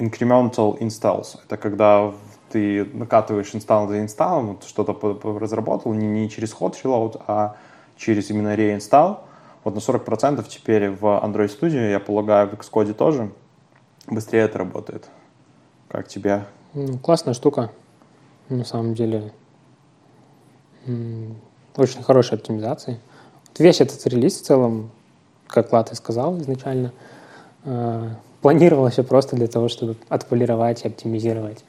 incremental 0.02 0.78
installs. 0.80 1.40
Это 1.46 1.58
когда 1.58 2.12
ты 2.50 2.86
накатываешь 2.86 3.56
инсталл 3.56 3.88
за 3.88 4.00
инсталлом, 4.00 4.48
вот 4.48 4.64
что-то 4.64 4.94
разработал, 5.40 5.94
не, 5.94 6.08
не 6.08 6.30
через 6.30 6.54
hot 6.54 6.76
reload, 6.84 7.22
а 7.28 7.56
через 7.96 8.30
именно 8.30 8.56
reinstall. 8.56 9.20
Вот 9.64 9.76
на 9.76 9.80
40% 9.80 10.44
теперь 10.50 10.90
в 10.90 11.06
Android 11.06 11.50
Studio, 11.60 11.90
я 11.90 12.00
полагаю, 12.00 12.50
в 12.50 12.54
Xcode 12.54 12.94
тоже 12.94 13.32
быстрее 14.08 14.42
это 14.42 14.58
работает. 14.58 15.08
Как 15.88 16.08
тебе? 16.08 16.46
Ну, 16.74 16.98
классная 16.98 17.36
штука. 17.36 17.72
На 18.50 18.66
самом 18.66 18.96
деле, 18.96 19.32
очень 21.76 22.02
хорошая 22.04 22.40
оптимизация. 22.40 23.00
Вот 23.48 23.60
весь 23.60 23.82
этот 23.82 24.06
релиз 24.08 24.42
в 24.42 24.46
целом, 24.46 24.90
как 25.48 25.72
Лата 25.72 25.96
сказал 25.96 26.38
изначально, 26.40 26.92
планировалось 28.42 28.94
все 28.94 29.04
просто 29.04 29.36
для 29.36 29.48
того, 29.48 29.68
чтобы 29.70 29.96
отполировать 30.10 30.84
и 30.84 30.88
оптимизировать. 30.88 31.64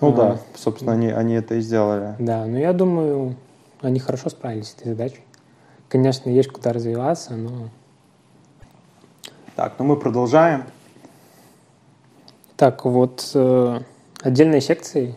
Ну 0.00 0.10
а, 0.10 0.12
да, 0.12 0.38
собственно, 0.54 0.92
они, 0.92 1.08
они 1.08 1.34
это 1.34 1.56
и 1.56 1.60
сделали. 1.60 2.14
Да, 2.18 2.46
но 2.46 2.58
я 2.58 2.72
думаю, 2.72 3.36
они 3.80 4.00
хорошо 4.00 4.30
справились 4.30 4.68
с 4.68 4.74
этой 4.74 4.88
задачей. 4.88 5.22
Конечно, 5.88 6.30
есть 6.30 6.50
куда 6.50 6.72
развиваться, 6.72 7.34
но... 7.34 7.68
Так, 9.56 9.74
ну 9.78 9.84
мы 9.84 9.96
продолжаем. 9.96 10.64
Так, 12.56 12.84
вот 12.84 13.30
э, 13.34 13.80
отдельной 14.22 14.60
секцией 14.60 15.16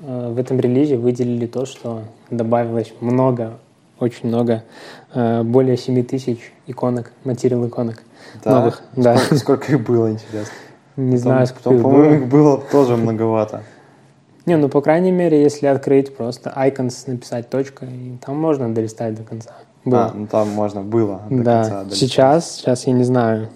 э, 0.00 0.32
в 0.32 0.38
этом 0.38 0.60
релизе 0.60 0.96
выделили 0.96 1.46
то, 1.46 1.66
что 1.66 2.02
добавилось 2.30 2.94
много, 3.00 3.58
очень 3.98 4.28
много, 4.28 4.64
э, 5.12 5.42
более 5.42 5.76
7 5.76 6.04
тысяч 6.04 6.52
иконок, 6.66 7.12
материал 7.24 7.66
иконок 7.66 8.02
да? 8.42 8.56
новых. 8.56 8.82
Сколько, 8.92 9.02
да. 9.02 9.36
Сколько 9.36 9.72
их 9.72 9.84
было, 9.84 10.10
интересно? 10.10 10.52
Не 10.96 11.16
потом, 11.16 11.18
знаю, 11.18 11.46
сколько 11.46 11.62
потом, 11.62 11.76
их 11.76 11.82
по-моему, 11.82 12.14
их 12.14 12.28
было 12.28 12.58
тоже 12.70 12.96
многовато. 12.96 13.62
Не, 14.46 14.56
ну, 14.56 14.68
по 14.68 14.82
крайней 14.82 15.10
мере, 15.10 15.42
если 15.42 15.66
открыть 15.66 16.14
просто 16.14 16.52
icons, 16.54 17.04
написать 17.06 17.48
точка, 17.48 17.86
и 17.86 18.16
там 18.24 18.36
можно 18.36 18.72
долистать 18.72 19.14
до 19.14 19.22
конца. 19.22 19.52
Было. 19.84 20.06
А, 20.06 20.12
ну 20.14 20.26
там 20.26 20.48
можно 20.50 20.82
было 20.82 21.22
до 21.30 21.42
да. 21.42 21.62
конца 21.62 21.84
долистать. 21.84 21.98
Сейчас, 21.98 22.56
сейчас 22.56 22.86
я 22.86 22.92
не 22.92 23.04
знаю, 23.04 23.48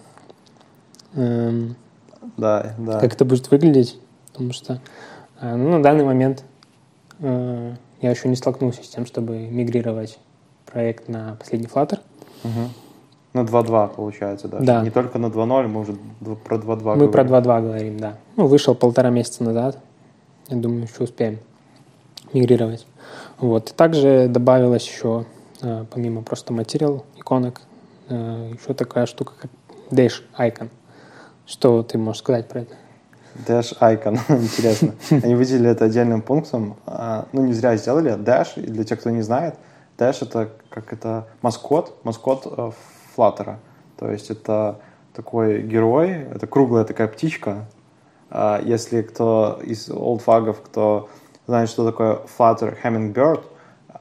эм, 1.15 1.77
да, 2.37 2.75
да. 2.79 3.01
как 3.01 3.15
это 3.15 3.25
будет 3.25 3.51
выглядеть, 3.51 3.99
потому 4.33 4.53
что 4.53 4.81
э, 5.41 5.55
ну, 5.55 5.71
на 5.71 5.83
данный 5.83 6.05
момент 6.05 6.45
э, 7.21 7.75
я 8.01 8.11
еще 8.11 8.29
не 8.29 8.37
столкнулся 8.37 8.83
с 8.83 8.89
тем, 8.89 9.07
чтобы 9.07 9.39
мигрировать 9.39 10.19
проект 10.71 11.09
на 11.09 11.37
последний 11.39 11.69
Flutter. 11.69 12.01
Угу. 12.45 12.61
На 13.35 13.41
2.2 13.41 13.95
получается, 13.95 14.49
да? 14.49 14.59
Да. 14.61 14.83
Не 14.83 14.91
только 14.91 15.19
на 15.19 15.27
2.0, 15.27 15.69
мы 15.69 15.81
уже 15.81 15.95
про 16.45 16.57
2.2 16.57 16.97
Мы 16.97 17.07
говорим. 17.07 17.13
про 17.13 17.23
2.2 17.25 17.63
говорим, 17.63 17.99
да. 17.99 18.15
Ну, 18.37 18.47
вышел 18.47 18.75
полтора 18.75 19.11
месяца 19.11 19.45
назад. 19.45 19.79
Я 20.49 20.57
думаю, 20.57 20.85
еще 20.85 21.05
успеем 21.05 21.39
мигрировать. 22.33 22.87
Вот. 23.39 23.71
И 23.71 23.75
также 23.75 24.29
добавилось 24.29 24.87
еще, 24.89 25.25
э, 25.63 25.85
помимо 25.91 26.23
просто 26.23 26.53
материал 26.53 27.05
иконок, 27.17 27.61
э, 28.09 28.53
еще 28.55 28.75
такая 28.75 29.07
штука, 29.07 29.33
как 29.41 29.51
Dash 29.91 30.23
Icon. 30.39 30.69
Что 31.47 31.83
ты 31.83 31.99
можешь 31.99 32.21
сказать 32.21 32.49
про 32.49 32.61
это? 32.61 32.75
Dash 33.47 33.79
Icon, 33.79 34.19
интересно. 34.29 34.95
Они 35.11 35.35
выделили 35.35 35.71
это 35.71 35.85
отдельным 35.85 36.23
пунктом. 36.23 36.77
А, 36.87 37.27
ну, 37.33 37.45
не 37.45 37.53
зря 37.53 37.77
сделали. 37.77 38.15
Dash, 38.17 38.61
для 38.61 38.85
тех, 38.85 39.01
кто 39.01 39.11
не 39.11 39.23
знает, 39.23 39.55
Dash 39.99 40.19
это 40.23 40.51
как 40.71 40.93
это 40.93 41.27
маскот, 41.43 42.05
маскот 42.05 42.47
э, 42.47 42.71
Flutter. 43.17 43.57
То 43.99 44.11
есть 44.11 44.31
это 44.31 44.81
такой 45.13 45.63
герой, 45.63 46.11
это 46.11 46.47
круглая 46.47 46.85
такая 46.85 47.09
птичка, 47.09 47.67
а, 48.31 48.61
если 48.65 49.03
кто 49.03 49.59
из 49.65 49.91
олдфагов, 49.91 50.61
кто 50.63 51.09
знает, 51.47 51.69
что 51.69 51.85
такое 51.85 52.21
Flutter 52.39 52.77
Hummingbird, 52.83 53.43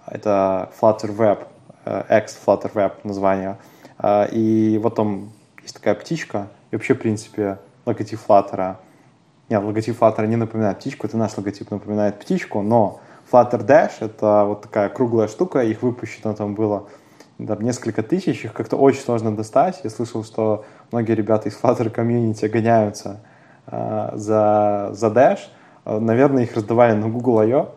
это 0.06 0.72
Flutter 0.80 1.16
Web, 1.16 1.48
э, 1.86 2.20
X 2.20 2.40
Flutter 2.46 2.72
Web 2.74 2.94
название. 3.04 3.58
А, 3.98 4.26
и 4.26 4.78
вот 4.78 4.96
там 4.96 5.32
есть 5.64 5.76
такая 5.76 5.96
птичка, 5.96 6.50
и 6.70 6.76
вообще, 6.76 6.94
в 6.94 7.00
принципе, 7.00 7.58
логотип 7.86 8.20
Flutter. 8.28 8.76
Нет, 9.50 9.64
логотип 9.64 10.00
Flutter 10.00 10.28
не 10.28 10.36
напоминает 10.36 10.78
птичку, 10.78 11.08
это 11.08 11.18
наш 11.18 11.36
логотип 11.38 11.72
напоминает 11.72 12.20
птичку, 12.20 12.62
но 12.62 13.00
Flutter 13.32 13.66
Dash— 13.66 13.94
это 14.00 14.46
вот 14.46 14.62
такая 14.62 14.90
круглая 14.90 15.28
штука, 15.28 15.60
их 15.60 15.82
выпущено 15.82 16.34
там 16.34 16.56
было 16.56 16.88
там, 17.38 17.62
несколько 17.62 18.04
тысяч, 18.04 18.46
их 18.46 18.54
как-то 18.54 18.78
очень 18.78 19.02
сложно 19.02 19.36
достать. 19.36 19.82
Я 19.84 19.90
слышал, 19.90 20.24
что 20.24 20.66
многие 20.92 21.14
ребята 21.14 21.50
из 21.50 21.60
Flutter 21.60 21.90
комьюнити 21.90 22.46
гоняются— 22.46 23.22
Э, 23.68 24.12
за, 24.14 24.90
за 24.94 25.08
Dash. 25.08 25.40
Э, 25.86 26.00
наверное, 26.00 26.44
их 26.44 26.56
раздавали 26.56 26.94
на 26.94 27.10
Google 27.10 27.40
I.O. 27.40 27.70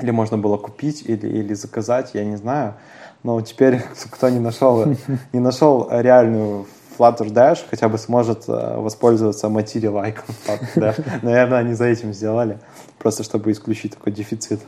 Или 0.00 0.10
можно 0.10 0.36
было 0.36 0.56
купить, 0.56 1.02
или, 1.06 1.26
или 1.26 1.54
заказать, 1.54 2.10
я 2.14 2.24
не 2.24 2.36
знаю. 2.36 2.74
Но 3.22 3.40
теперь, 3.40 3.82
кто 4.10 4.28
не 4.28 4.38
нашел, 4.38 4.84
не 5.32 5.40
нашел 5.40 5.88
реальную 5.90 6.66
Flutter 6.98 7.32
Dash, 7.32 7.60
хотя 7.68 7.88
бы 7.88 7.96
сможет 7.96 8.44
э, 8.48 8.76
воспользоваться 8.76 9.46
Material 9.46 10.04
Icon 10.04 10.34
Flutter 10.46 10.74
Dash. 10.76 11.18
Наверное, 11.22 11.58
они 11.58 11.72
за 11.72 11.86
этим 11.86 12.12
сделали, 12.12 12.58
просто 13.04 13.22
чтобы 13.22 13.52
исключить 13.52 13.92
такой 13.92 14.14
дефицит. 14.14 14.60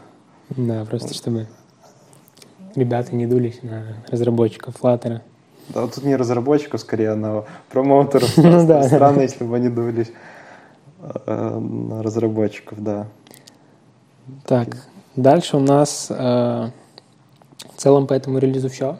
Да, 0.51 0.85
просто 0.85 1.14
чтобы 1.14 1.46
ребята 2.75 3.16
не 3.16 3.27
дулись 3.27 3.62
на 3.62 3.96
разработчиков 4.09 4.75
Flutter. 4.79 5.22
Да, 5.70 5.87
тут 5.87 6.05
не 6.05 6.16
разработчиков, 6.16 6.83
скорее, 6.83 7.14
на 7.14 7.44
промоутеров. 7.70 8.37
ну, 8.37 8.61
Странно, 8.61 9.22
если 9.22 9.42
бы 9.42 9.57
они 9.57 9.70
дулись. 9.70 10.12
Э, 11.01 12.01
разработчиков, 12.03 12.83
да. 12.83 13.07
Так, 14.44 14.77
дальше 15.16 15.57
у 15.57 15.61
нас 15.61 16.09
э, 16.11 16.14
в 16.14 17.77
целом 17.79 18.07
по 18.07 18.12
этому 18.12 18.37
релизу 18.37 18.68
все. 18.68 18.99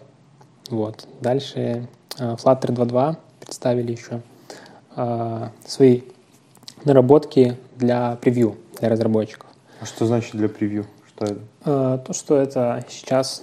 Вот. 0.71 1.07
Дальше 1.21 1.87
э, 2.19 2.37
Flutter 2.37 2.75
2.2 2.75 3.17
представили 3.41 3.93
еще 3.93 4.23
свои 5.67 6.01
наработки 6.87 7.59
для 7.77 8.17
превью, 8.17 8.57
для 8.81 8.89
разработчиков. 8.89 9.49
А 9.81 9.87
что 9.87 10.07
значит 10.07 10.33
для 10.33 10.49
превью? 10.49 10.87
Что 11.09 11.25
это? 11.25 11.41
Э, 11.65 11.99
то, 12.05 12.13
что 12.13 12.37
это 12.37 12.85
сейчас 12.89 13.43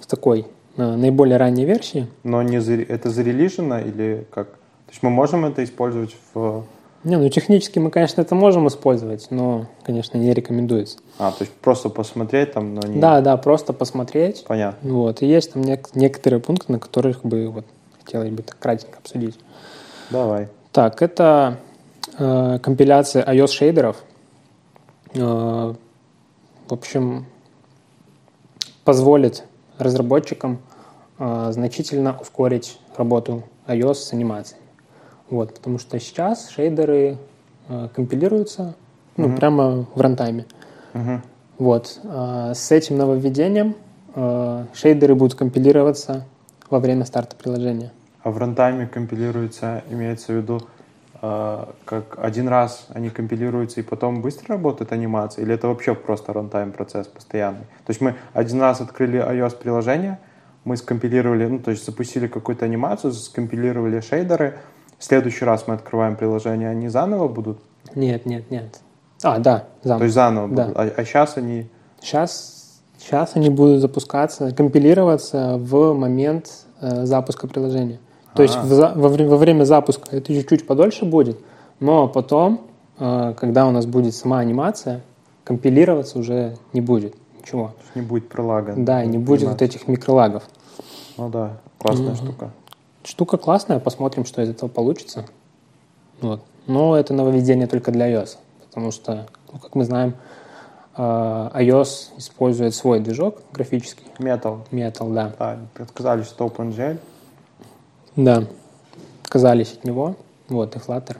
в 0.00 0.06
такой 0.06 0.46
э, 0.76 0.96
наиболее 0.96 1.36
ранней 1.36 1.64
версии. 1.64 2.06
Но 2.24 2.42
не 2.42 2.60
за, 2.60 2.74
это 2.74 3.10
зарелижено 3.10 3.80
или 3.80 4.26
как? 4.30 4.48
То 4.48 4.92
есть 4.92 5.02
мы 5.02 5.10
можем 5.10 5.44
это 5.44 5.62
использовать 5.62 6.16
в 6.34 6.64
не, 7.04 7.16
ну 7.16 7.28
технически 7.28 7.78
мы, 7.78 7.90
конечно, 7.90 8.20
это 8.20 8.34
можем 8.34 8.66
использовать, 8.66 9.28
но, 9.30 9.66
конечно, 9.84 10.18
не 10.18 10.34
рекомендуется. 10.34 10.98
А, 11.18 11.30
то 11.30 11.44
есть 11.44 11.52
просто 11.52 11.90
посмотреть 11.90 12.52
там, 12.52 12.74
но 12.74 12.80
не... 12.82 13.00
Да, 13.00 13.20
да, 13.20 13.36
просто 13.36 13.72
посмотреть. 13.72 14.44
Понятно. 14.48 14.92
Вот, 14.92 15.22
и 15.22 15.26
есть 15.26 15.52
там 15.52 15.62
нек- 15.62 15.90
некоторые 15.94 16.40
пункты, 16.40 16.72
на 16.72 16.80
которых 16.80 17.24
бы 17.24 17.48
вот 17.50 17.64
хотелось 18.02 18.30
бы 18.30 18.42
так 18.42 18.58
кратенько 18.58 18.98
обсудить. 18.98 19.38
Давай. 20.10 20.48
Так, 20.72 21.00
это 21.00 21.58
э, 22.18 22.58
компиляция 22.60 23.24
iOS 23.24 23.48
шейдеров. 23.48 24.02
Э, 25.14 25.74
в 26.68 26.72
общем, 26.72 27.26
позволит 28.84 29.44
разработчикам 29.78 30.58
э, 31.18 31.48
значительно 31.52 32.18
ускорить 32.20 32.78
работу 32.96 33.44
iOS 33.66 33.94
с 33.94 34.12
анимацией. 34.12 34.60
Вот, 35.30 35.54
потому 35.54 35.78
что 35.78 35.98
сейчас 36.00 36.48
шейдеры 36.48 37.18
э, 37.68 37.88
компилируются 37.94 38.74
ну, 39.16 39.28
uh-huh. 39.28 39.36
прямо 39.36 39.86
в 39.94 40.00
рантайме. 40.00 40.46
Uh-huh. 40.94 41.20
Вот. 41.58 42.00
Э, 42.02 42.52
с 42.54 42.70
этим 42.72 42.96
нововведением 42.96 43.74
э, 44.14 44.64
шейдеры 44.72 45.14
будут 45.14 45.34
компилироваться 45.34 46.24
во 46.70 46.78
время 46.80 47.04
старта 47.04 47.36
приложения. 47.36 47.92
А 48.22 48.30
в 48.30 48.38
рантайме 48.38 48.86
компилируется, 48.86 49.82
имеется 49.90 50.32
в 50.32 50.36
виду, 50.36 50.62
как 51.20 52.16
один 52.16 52.48
раз 52.48 52.86
они 52.90 53.10
компилируются 53.10 53.80
и 53.80 53.82
потом 53.82 54.22
быстро 54.22 54.54
работает 54.54 54.92
анимация? 54.92 55.42
Или 55.42 55.54
это 55.54 55.68
вообще 55.68 55.94
просто 55.94 56.32
рантайм 56.32 56.72
процесс 56.72 57.06
постоянный? 57.08 57.64
То 57.86 57.90
есть 57.90 58.00
мы 58.00 58.14
один 58.32 58.60
раз 58.60 58.80
открыли 58.80 59.18
iOS-приложение, 59.18 60.18
мы 60.64 60.76
скомпилировали, 60.76 61.46
ну, 61.46 61.58
то 61.58 61.70
есть 61.70 61.84
запустили 61.84 62.26
какую-то 62.28 62.66
анимацию, 62.66 63.12
скомпилировали 63.12 64.00
шейдеры, 64.00 64.58
в 64.98 65.04
следующий 65.04 65.44
раз 65.44 65.66
мы 65.66 65.74
открываем 65.74 66.16
приложение, 66.16 66.68
они 66.68 66.88
заново 66.88 67.28
будут? 67.28 67.58
Нет, 67.94 68.26
нет, 68.26 68.50
нет. 68.50 68.80
А, 69.22 69.38
да, 69.38 69.64
заново. 69.82 69.98
То 69.98 70.04
есть 70.04 70.14
заново 70.14 70.48
да. 70.48 70.62
будут. 70.64 70.78
А, 70.78 70.82
а 70.96 71.04
сейчас 71.04 71.36
они... 71.36 71.68
Сейчас, 72.00 72.80
сейчас 72.98 73.34
они 73.34 73.48
будут 73.48 73.80
запускаться, 73.80 74.52
компилироваться 74.52 75.56
в 75.58 75.94
момент 75.94 76.50
э, 76.80 77.06
запуска 77.06 77.48
приложения. 77.48 77.98
То 78.38 78.42
есть 78.44 78.56
в, 78.56 78.94
во, 78.94 79.08
во 79.08 79.36
время 79.36 79.64
запуска 79.64 80.16
это 80.16 80.32
чуть-чуть 80.32 80.64
подольше 80.66 81.04
будет, 81.04 81.40
но 81.80 82.06
потом, 82.06 82.60
э, 82.98 83.34
когда 83.36 83.66
у 83.66 83.72
нас 83.72 83.84
будет 83.84 84.14
сама 84.14 84.38
анимация, 84.38 85.02
компилироваться 85.42 86.20
уже 86.20 86.56
не 86.72 86.80
будет 86.80 87.16
ничего. 87.40 87.72
Не 87.96 88.02
будет 88.02 88.28
пролага. 88.28 88.74
Да, 88.76 89.04
не 89.04 89.18
будет 89.18 89.48
вот 89.48 89.60
этих 89.60 89.88
микролагов. 89.88 90.44
Ну 91.16 91.28
да, 91.30 91.56
классная 91.78 92.10
Мгм. 92.10 92.16
штука. 92.16 92.50
Штука 93.02 93.38
классная, 93.38 93.80
посмотрим, 93.80 94.24
что 94.24 94.40
из 94.40 94.50
этого 94.50 94.68
получится. 94.68 95.24
Вот. 96.20 96.40
Но 96.68 96.96
это 96.96 97.14
нововведение 97.14 97.66
только 97.66 97.90
для 97.90 98.08
iOS, 98.08 98.36
потому 98.68 98.92
что, 98.92 99.26
ну, 99.52 99.58
как 99.58 99.74
мы 99.74 99.84
знаем, 99.84 100.14
э, 100.96 101.02
iOS 101.02 102.18
использует 102.18 102.74
свой 102.74 103.00
движок 103.00 103.38
графический, 103.52 104.04
Metal. 104.20 104.58
Metal, 104.70 105.12
да. 105.12 105.32
Да, 105.36 105.58
отказались 105.82 106.28
от 106.28 106.40
OpenGL. 106.40 106.98
Да, 108.18 108.48
отказались 109.22 109.74
от 109.74 109.84
него. 109.84 110.16
Вот, 110.48 110.74
и 110.74 110.78
Flutter 110.80 111.18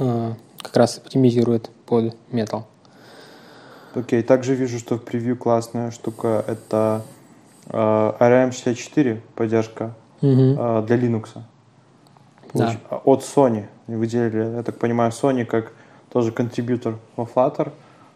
э, 0.00 0.32
как 0.60 0.76
раз 0.76 0.98
оптимизирует 0.98 1.70
под 1.86 2.16
Metal. 2.32 2.64
Окей, 3.94 4.24
также 4.24 4.56
вижу, 4.56 4.80
что 4.80 4.96
в 4.96 5.04
превью 5.04 5.36
классная 5.36 5.92
штука 5.92 6.44
это 6.48 7.04
э, 7.68 7.76
ARM64 7.78 9.20
поддержка 9.36 9.94
Мгм. 10.20 10.56
э, 10.58 10.82
для 10.84 10.96
Linux. 10.96 11.28
Да. 12.52 12.74
А, 12.90 13.00
От 13.04 13.22
Sony. 13.22 13.66
Выделили, 13.86 14.56
я 14.56 14.64
так 14.64 14.80
понимаю, 14.80 15.12
Sony 15.12 15.44
как 15.44 15.72
тоже 16.10 16.32
контрибьютор 16.32 16.98
во 17.14 17.22
Flutter 17.22 17.70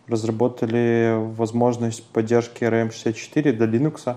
разработали 0.08 1.14
возможность 1.36 2.04
поддержки 2.06 2.64
ARM64 2.64 3.52
для 3.52 3.66
Linux. 3.66 4.16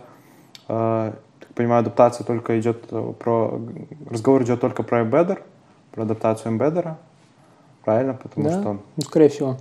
Э, 0.67 1.13
понимаю, 1.55 1.81
адаптация 1.81 2.25
только 2.25 2.59
идет 2.59 2.85
э, 2.91 3.13
про... 3.19 3.59
Разговор 4.09 4.43
идет 4.43 4.61
только 4.61 4.83
про 4.83 5.01
Embedder, 5.01 5.39
про 5.91 6.03
адаптацию 6.03 6.55
Embedder. 6.55 6.95
Правильно? 7.83 8.13
Потому 8.13 8.47
Да, 8.49 8.61
что 8.61 8.73
ну, 8.95 9.03
скорее 9.03 9.29
всего. 9.29 9.57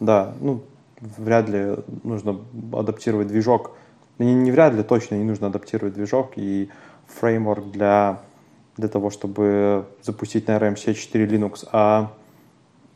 да, 0.00 0.32
ну, 0.40 0.62
вряд 1.00 1.48
ли 1.48 1.76
нужно 2.02 2.40
адаптировать 2.72 3.28
движок. 3.28 3.72
Ну, 4.18 4.24
Не, 4.24 4.34
не 4.34 4.50
вряд 4.50 4.74
ли, 4.74 4.82
точно 4.82 5.14
не 5.16 5.24
нужно 5.24 5.46
адаптировать 5.46 5.94
движок 5.94 6.32
и 6.36 6.70
фреймворк 7.06 7.70
для, 7.70 8.20
для 8.76 8.88
того, 8.88 9.10
чтобы 9.10 9.86
запустить 10.02 10.48
на 10.48 10.56
RM64 10.58 11.26
Linux. 11.28 11.68
А 11.72 12.10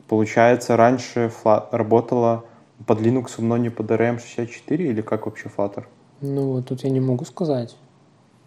получается, 0.07 0.75
раньше 0.77 1.31
Fla- 1.43 1.67
работала 1.71 2.43
под 2.85 2.99
Linux, 3.01 3.35
но 3.39 3.57
не 3.57 3.69
под 3.69 3.89
RM64 3.91 4.75
или 4.75 5.01
как 5.01 5.25
вообще 5.25 5.49
Flutter? 5.55 5.85
Ну, 6.21 6.61
тут 6.61 6.83
я 6.83 6.89
не 6.89 6.99
могу 6.99 7.25
сказать. 7.25 7.77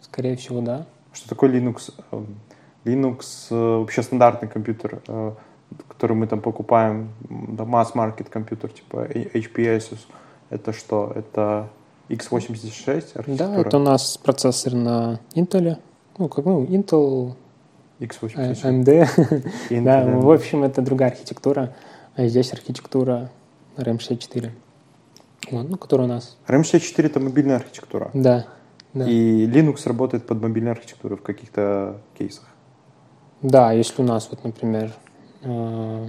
Скорее 0.00 0.36
всего, 0.36 0.60
да. 0.60 0.86
Что 1.12 1.28
такое 1.28 1.50
Linux? 1.50 1.92
Эм, 2.12 2.36
Linux 2.84 3.48
э, 3.50 3.78
вообще 3.78 4.02
стандартный 4.02 4.48
компьютер, 4.48 5.02
э, 5.06 5.32
который 5.88 6.16
мы 6.16 6.26
там 6.26 6.40
покупаем, 6.40 7.10
да, 7.28 7.64
масс-маркет 7.64 8.28
компьютер, 8.28 8.70
типа 8.70 9.06
HP 9.06 9.76
Asus. 9.76 10.00
Это 10.50 10.72
что? 10.72 11.12
Это 11.14 11.68
x86 12.08 13.16
архитектура? 13.16 13.36
Да, 13.36 13.60
это 13.60 13.76
у 13.76 13.80
нас 13.80 14.16
процессор 14.18 14.74
на 14.74 15.20
Intel. 15.34 15.76
Ну, 16.18 16.28
как, 16.28 16.44
ну, 16.44 16.64
Intel, 16.64 17.34
э, 18.00 18.04
x86. 18.04 18.62
AMD. 18.64 19.08
Intel, 19.70 19.84
Да, 19.84 20.04
да. 20.04 20.10
в 20.16 20.30
общем, 20.30 20.64
это 20.64 20.82
другая 20.82 21.10
архитектура. 21.10 21.74
А 22.16 22.26
здесь 22.26 22.52
архитектура 22.52 23.30
RAM64. 23.76 24.50
Вот, 25.50 25.68
ну, 25.68 25.76
которая 25.76 26.06
у 26.06 26.10
нас. 26.10 26.36
RM64 26.48 27.06
это 27.06 27.20
мобильная 27.20 27.56
архитектура. 27.56 28.10
Да, 28.12 28.46
да. 28.94 29.08
И 29.08 29.46
Linux 29.46 29.86
работает 29.86 30.26
под 30.26 30.42
мобильной 30.42 30.72
архитектурой 30.72 31.16
в 31.18 31.22
каких-то 31.22 32.00
кейсах. 32.18 32.44
Да, 33.42 33.72
если 33.72 34.02
у 34.02 34.04
нас, 34.04 34.28
вот, 34.30 34.44
например, 34.44 34.92
э, 35.42 36.08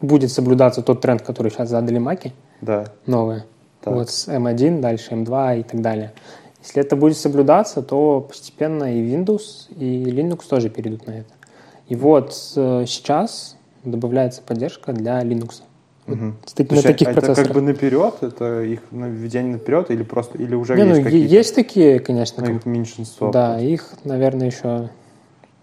будет 0.00 0.32
соблюдаться 0.32 0.82
тот 0.82 1.00
тренд, 1.00 1.22
который 1.22 1.50
сейчас 1.50 1.68
задали 1.68 1.98
маки, 1.98 2.32
Да. 2.60 2.86
новые, 3.06 3.44
Так. 3.82 3.94
вот 3.94 4.10
с 4.10 4.28
M1, 4.28 4.80
дальше 4.80 5.12
M2 5.14 5.60
и 5.60 5.62
так 5.62 5.80
далее. 5.80 6.12
Если 6.62 6.80
это 6.80 6.96
будет 6.96 7.18
соблюдаться, 7.18 7.82
то 7.82 8.20
постепенно 8.20 8.84
и 8.96 9.14
Windows, 9.14 9.68
и 9.76 10.04
Linux 10.04 10.48
тоже 10.48 10.70
перейдут 10.70 11.06
на 11.06 11.12
это. 11.12 11.30
И 11.88 11.94
вот 11.94 12.30
э, 12.56 12.84
сейчас 12.86 13.56
добавляется 13.84 14.40
поддержка 14.40 14.92
для 14.92 15.22
Linux. 15.22 15.62
Вот 16.06 16.18
таки- 16.54 16.64
То 16.68 16.74
на 16.74 16.76
есть 16.76 16.86
таких 16.86 17.08
это 17.08 17.20
процессорах. 17.20 17.46
как 17.48 17.54
бы 17.54 17.60
наперед, 17.62 18.14
это 18.20 18.62
их 18.62 18.80
наведение 18.90 19.54
наперед 19.54 19.90
или 19.90 20.02
просто, 20.02 20.36
или 20.36 20.54
уже 20.54 20.74
Не, 20.76 20.82
ну, 20.84 20.88
есть 20.90 20.98
е- 21.00 21.04
какие-то? 21.04 21.34
есть 21.34 21.54
такие, 21.54 21.98
конечно, 22.00 22.42
Ну, 22.42 22.46
комп- 22.50 22.60
их 22.60 22.66
меньшинство. 22.66 23.30
Да, 23.30 23.58
их, 23.58 23.90
наверное, 24.04 24.48
еще, 24.48 24.90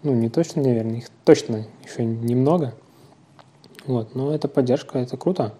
ну, 0.02 0.14
не 0.14 0.28
точно, 0.28 0.62
наверное, 0.62 0.96
их 0.96 1.06
точно 1.24 1.66
еще 1.84 2.04
немного. 2.04 2.74
Вот, 3.86 4.14
но 4.16 4.34
это 4.34 4.48
поддержка, 4.48 4.98
это 4.98 5.16
круто. 5.16 5.54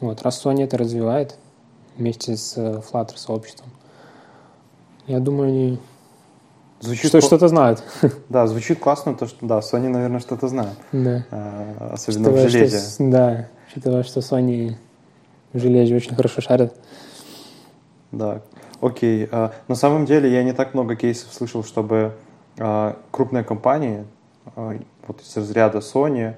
Вот, 0.00 0.22
раз 0.22 0.44
Sony 0.44 0.64
это 0.64 0.76
развивает 0.76 1.36
вместе 1.96 2.36
с 2.36 2.56
э, 2.56 2.80
Flutter 2.80 3.16
сообществом, 3.16 3.70
я 5.06 5.20
думаю, 5.20 5.48
они 5.50 5.78
Звучит 6.80 7.08
что, 7.08 7.20
что-то 7.20 7.48
знают. 7.48 7.82
Да, 8.28 8.46
звучит 8.46 8.78
классно, 8.80 9.14
то, 9.14 9.26
что 9.26 9.44
да, 9.44 9.58
Sony, 9.58 9.88
наверное, 9.88 10.20
что-то 10.20 10.48
знает. 10.48 10.74
Да. 10.92 11.24
А, 11.30 11.90
Особенно 11.92 12.30
в 12.30 12.32
Учитывая, 12.34 12.48
что 12.48 12.58
железе. 12.58 12.78
с- 12.78 12.96
да, 12.98 13.46
учитывая, 13.70 14.02
что 14.02 14.20
Sony 14.20 14.74
в 15.52 15.58
железе 15.58 15.94
очень 15.96 16.14
хорошо 16.14 16.40
шарит. 16.40 16.72
Да, 18.12 18.40
окей. 18.80 19.28
А, 19.30 19.52
На 19.68 19.74
самом 19.74 20.06
деле 20.06 20.32
я 20.32 20.42
не 20.42 20.52
так 20.52 20.74
много 20.74 20.96
кейсов 20.96 21.32
слышал, 21.32 21.62
чтобы 21.64 22.12
а, 22.58 22.96
крупные 23.10 23.44
компании, 23.44 24.04
а, 24.56 24.78
вот 25.06 25.20
из 25.22 25.36
разряда 25.36 25.78
Sony, 25.78 26.34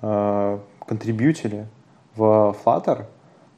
а, 0.00 0.58
контрибьютили 0.86 1.66
в 2.16 2.56
Flutter. 2.64 3.04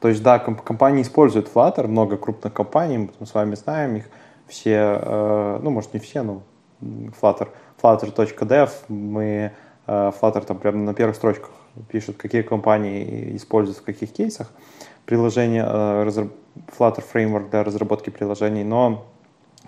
То 0.01 0.09
есть, 0.09 0.21
да, 0.21 0.37
комп- 0.39 0.61
компании 0.63 1.01
используют 1.01 1.49
Flutter, 1.53 1.87
много 1.87 2.17
крупных 2.17 2.53
компаний, 2.53 3.09
мы 3.19 3.25
с 3.25 3.33
вами 3.33 3.55
знаем 3.55 3.95
их, 3.95 4.05
все, 4.47 4.99
э, 5.01 5.59
ну, 5.61 5.69
может, 5.69 5.93
не 5.93 5.99
все, 5.99 6.21
но 6.21 6.43
Flutter, 6.81 7.49
flutter.dev, 7.81 8.69
мы, 8.89 9.51
э, 9.87 10.11
Flutter 10.21 10.45
там 10.45 10.57
прямо 10.57 10.77
на 10.77 10.93
первых 10.93 11.15
строчках 11.15 11.51
пишет, 11.89 12.17
какие 12.17 12.41
компании 12.41 13.35
используют 13.35 13.79
в 13.79 13.83
каких 13.83 14.11
кейсах. 14.11 14.51
Приложение, 15.05 15.65
э, 15.67 16.27
Flutter 16.77 17.03
Framework 17.13 17.49
для 17.49 17.63
разработки 17.63 18.09
приложений, 18.09 18.63
но 18.63 19.05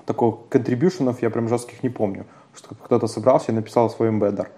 такого 0.05 0.37
контрибьюшенов 0.49 1.21
я 1.21 1.29
прям 1.29 1.49
жестких 1.49 1.83
не 1.83 1.89
помню, 1.89 2.25
что 2.55 2.75
кто-то 2.75 3.07
собрался 3.07 3.51
и 3.51 3.55
написал 3.55 3.89
свой 3.89 4.09
эмбеддер. 4.09 4.49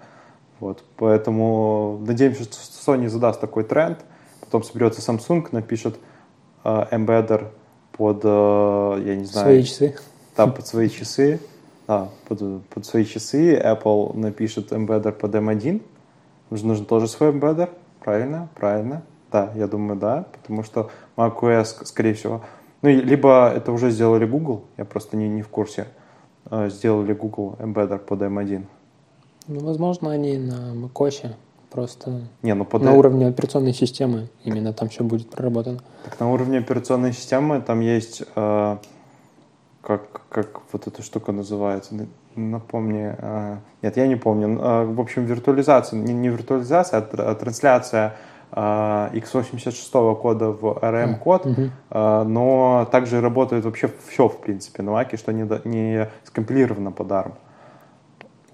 Вот, 0.60 0.84
поэтому 0.96 1.98
надеемся, 2.06 2.44
что 2.44 2.92
Sony 2.92 3.08
задаст 3.08 3.40
такой 3.40 3.64
тренд, 3.64 3.98
потом 4.40 4.62
соберется 4.62 5.00
Samsung, 5.00 5.48
напишет 5.52 5.98
эмбеддер 6.64 7.50
под, 8.00 8.22
э, 8.24 9.02
я 9.04 9.14
не 9.14 9.24
знаю, 9.26 9.44
Свои 9.46 9.62
часы. 9.62 9.94
да, 10.34 10.46
под 10.46 10.66
свои 10.66 10.88
часы, 10.88 11.38
да, 11.86 12.08
под, 12.28 12.62
под 12.64 12.86
свои 12.86 13.04
часы 13.04 13.54
Apple 13.58 14.16
напишет 14.16 14.72
эмбеддер 14.72 15.12
под 15.12 15.34
M1, 15.34 15.82
Нужно- 16.48 16.68
нужен 16.68 16.86
тоже 16.86 17.08
свой 17.08 17.28
эмбеддер, 17.30 17.68
правильно, 18.02 18.48
правильно, 18.54 19.02
да, 19.30 19.52
я 19.54 19.66
думаю, 19.66 20.00
да, 20.00 20.24
потому 20.32 20.62
что 20.62 20.90
macOS, 21.18 21.84
скорее 21.84 22.14
всего, 22.14 22.40
ну, 22.80 22.88
либо 22.88 23.52
это 23.54 23.70
уже 23.70 23.90
сделали 23.90 24.24
Google, 24.24 24.62
я 24.78 24.86
просто 24.86 25.18
не, 25.18 25.28
не 25.28 25.42
в 25.42 25.48
курсе, 25.48 25.86
э, 26.50 26.70
сделали 26.70 27.12
Google 27.12 27.56
эмбеддер 27.58 27.98
под 27.98 28.22
M1. 28.22 28.64
Ну, 29.46 29.60
возможно, 29.60 30.10
они 30.10 30.38
на 30.38 30.72
macOS 30.74 31.34
просто 31.70 32.22
Не, 32.42 32.54
ну 32.54 32.64
под 32.64 32.82
на 32.82 32.92
уровне 32.92 33.28
операционной 33.28 33.72
системы 33.72 34.28
именно 34.44 34.72
там 34.72 34.88
все 34.88 35.04
будет 35.04 35.30
проработано. 35.30 35.78
Так 36.04 36.18
на 36.20 36.30
уровне 36.32 36.58
операционной 36.58 37.12
системы 37.12 37.60
там 37.60 37.80
есть, 37.80 38.22
э, 38.34 38.76
как, 39.82 40.22
как 40.28 40.60
вот 40.72 40.86
эта 40.86 41.02
штука 41.02 41.32
называется, 41.32 41.94
напомни, 42.36 43.14
э, 43.16 43.56
нет, 43.82 43.96
я 43.96 44.06
не 44.06 44.16
помню, 44.16 44.58
Э, 44.60 44.84
в 44.84 45.00
общем, 45.00 45.24
виртуализация, 45.24 45.98
не, 45.98 46.12
не 46.12 46.28
виртуализация, 46.28 47.00
а, 47.00 47.30
а 47.30 47.34
трансляция 47.34 48.16
э, 48.52 49.10
x86 49.14 50.16
кода 50.16 50.50
в 50.50 50.78
RM-код, 50.82 51.46
Мгм. 51.46 51.70
э, 51.90 52.22
но 52.24 52.88
также 52.90 53.20
работает 53.20 53.64
вообще 53.64 53.90
все, 54.08 54.28
в 54.28 54.40
принципе, 54.40 54.82
на 54.82 54.90
Mac, 54.90 55.16
что 55.16 55.32
не, 55.32 55.48
не 55.64 56.08
скомпилировано 56.24 56.90
под 56.92 57.08
ARM. 57.08 57.32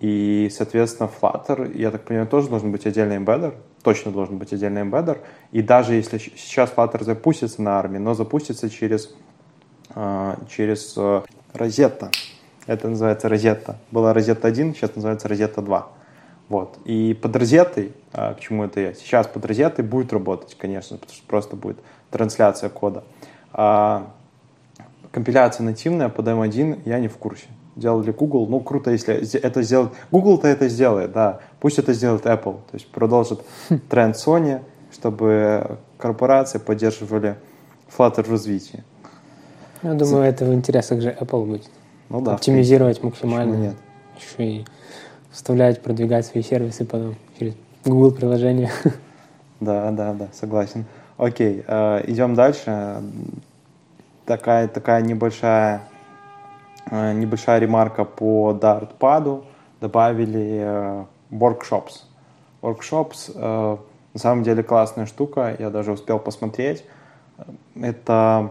И, 0.00 0.50
соответственно, 0.52 1.08
Flutter, 1.08 1.76
я 1.76 1.90
так 1.90 2.04
понимаю, 2.04 2.28
тоже 2.28 2.48
должен 2.48 2.70
быть 2.70 2.86
отдельный 2.86 3.16
эмбеддер, 3.16 3.54
точно 3.82 4.12
должен 4.12 4.36
быть 4.36 4.52
отдельный 4.52 4.82
эмбеддер. 4.82 5.20
И 5.52 5.62
даже 5.62 5.94
если 5.94 6.18
сейчас 6.18 6.72
Flutter 6.74 7.02
запустится 7.02 7.62
на 7.62 7.80
ARM, 7.80 7.98
но 7.98 8.14
запустится 8.14 8.68
через, 8.68 9.14
а, 9.94 10.38
через 10.48 10.94
э, 10.96 11.22
Rosetta. 11.54 12.10
Это 12.66 12.88
называется 12.88 13.28
Rosetta. 13.28 13.76
Была 13.90 14.12
Rosetta 14.12 14.46
1, 14.46 14.74
сейчас 14.74 14.94
называется 14.94 15.28
Rosetta 15.28 15.62
2. 15.62 15.88
Вот. 16.48 16.78
И 16.84 17.14
под 17.14 17.34
розетой, 17.36 17.92
а, 18.12 18.34
к 18.34 18.40
чему 18.40 18.64
это 18.64 18.80
я, 18.80 18.94
сейчас 18.94 19.26
под 19.26 19.44
розетой 19.46 19.84
будет 19.84 20.12
работать, 20.12 20.56
конечно, 20.58 20.96
потому 20.96 21.16
что 21.16 21.26
просто 21.26 21.56
будет 21.56 21.78
трансляция 22.10 22.70
кода. 22.70 23.02
А 23.52 24.12
компиляция 25.10 25.64
нативная 25.64 26.08
под 26.08 26.26
M1 26.28 26.82
я 26.84 26.98
не 27.00 27.08
в 27.08 27.16
курсе. 27.16 27.46
Делали 27.76 28.10
Google, 28.10 28.46
ну 28.46 28.60
круто, 28.60 28.90
если 28.90 29.14
это 29.38 29.62
сделать. 29.62 29.92
Google-то 30.10 30.48
это 30.48 30.68
сделает, 30.68 31.12
да. 31.12 31.40
Пусть 31.60 31.78
это 31.78 31.92
сделает 31.92 32.24
Apple, 32.24 32.54
то 32.54 32.74
есть 32.74 32.88
продолжит 32.88 33.42
тренд 33.90 34.16
Sony, 34.16 34.62
чтобы 34.90 35.78
корпорации 35.98 36.58
поддерживали 36.58 37.36
Flutter 37.96 38.22
в 38.22 38.30
развитии. 38.30 38.82
Я 39.82 39.94
думаю, 39.94 40.24
это 40.24 40.46
в 40.46 40.54
интересах 40.54 41.02
же 41.02 41.10
Apple 41.20 41.44
будет. 41.44 41.70
Ну 42.08 42.22
да. 42.22 42.34
Оптимизировать 42.34 43.02
максимально. 43.02 43.52
Почему 43.52 43.64
нет? 43.64 43.76
Еще 44.18 44.50
и 44.50 44.64
вставлять, 45.30 45.82
продвигать 45.82 46.24
свои 46.24 46.42
сервисы 46.42 46.86
потом 46.86 47.14
через 47.38 47.54
Google 47.84 48.12
приложение. 48.12 48.70
Да, 49.58 49.90
да, 49.90 50.12
да, 50.12 50.28
согласен. 50.34 50.84
Окей, 51.16 51.64
э, 51.66 52.02
идем 52.08 52.34
дальше. 52.34 53.02
Такая, 54.26 54.68
такая 54.68 55.00
небольшая, 55.00 55.80
небольшая 56.90 57.58
ремарка 57.58 58.04
по 58.04 58.52
Dartpad. 58.52 59.44
Добавили 59.80 60.60
э, 60.62 61.04
workshops. 61.30 62.04
Workshops 62.62 63.30
э, 63.34 63.76
на 64.16 64.20
самом 64.20 64.44
деле 64.44 64.62
классная 64.62 65.04
штука, 65.04 65.54
я 65.58 65.68
даже 65.68 65.92
успел 65.92 66.18
посмотреть. 66.18 66.86
Это 67.78 68.50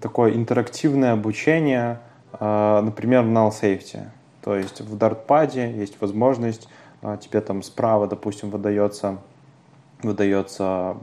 такое 0.00 0.36
интерактивное 0.36 1.14
обучение, 1.14 1.98
э, 2.38 2.80
например, 2.80 3.24
null 3.24 3.50
safety. 3.50 4.04
То 4.40 4.54
есть 4.54 4.80
в 4.80 4.96
Dartpad 4.96 5.76
есть 5.76 6.00
возможность, 6.00 6.68
э, 7.02 7.18
тебе 7.20 7.40
там 7.40 7.64
справа, 7.64 8.06
допустим, 8.06 8.50
выдается, 8.50 9.18
выдается 10.04 10.96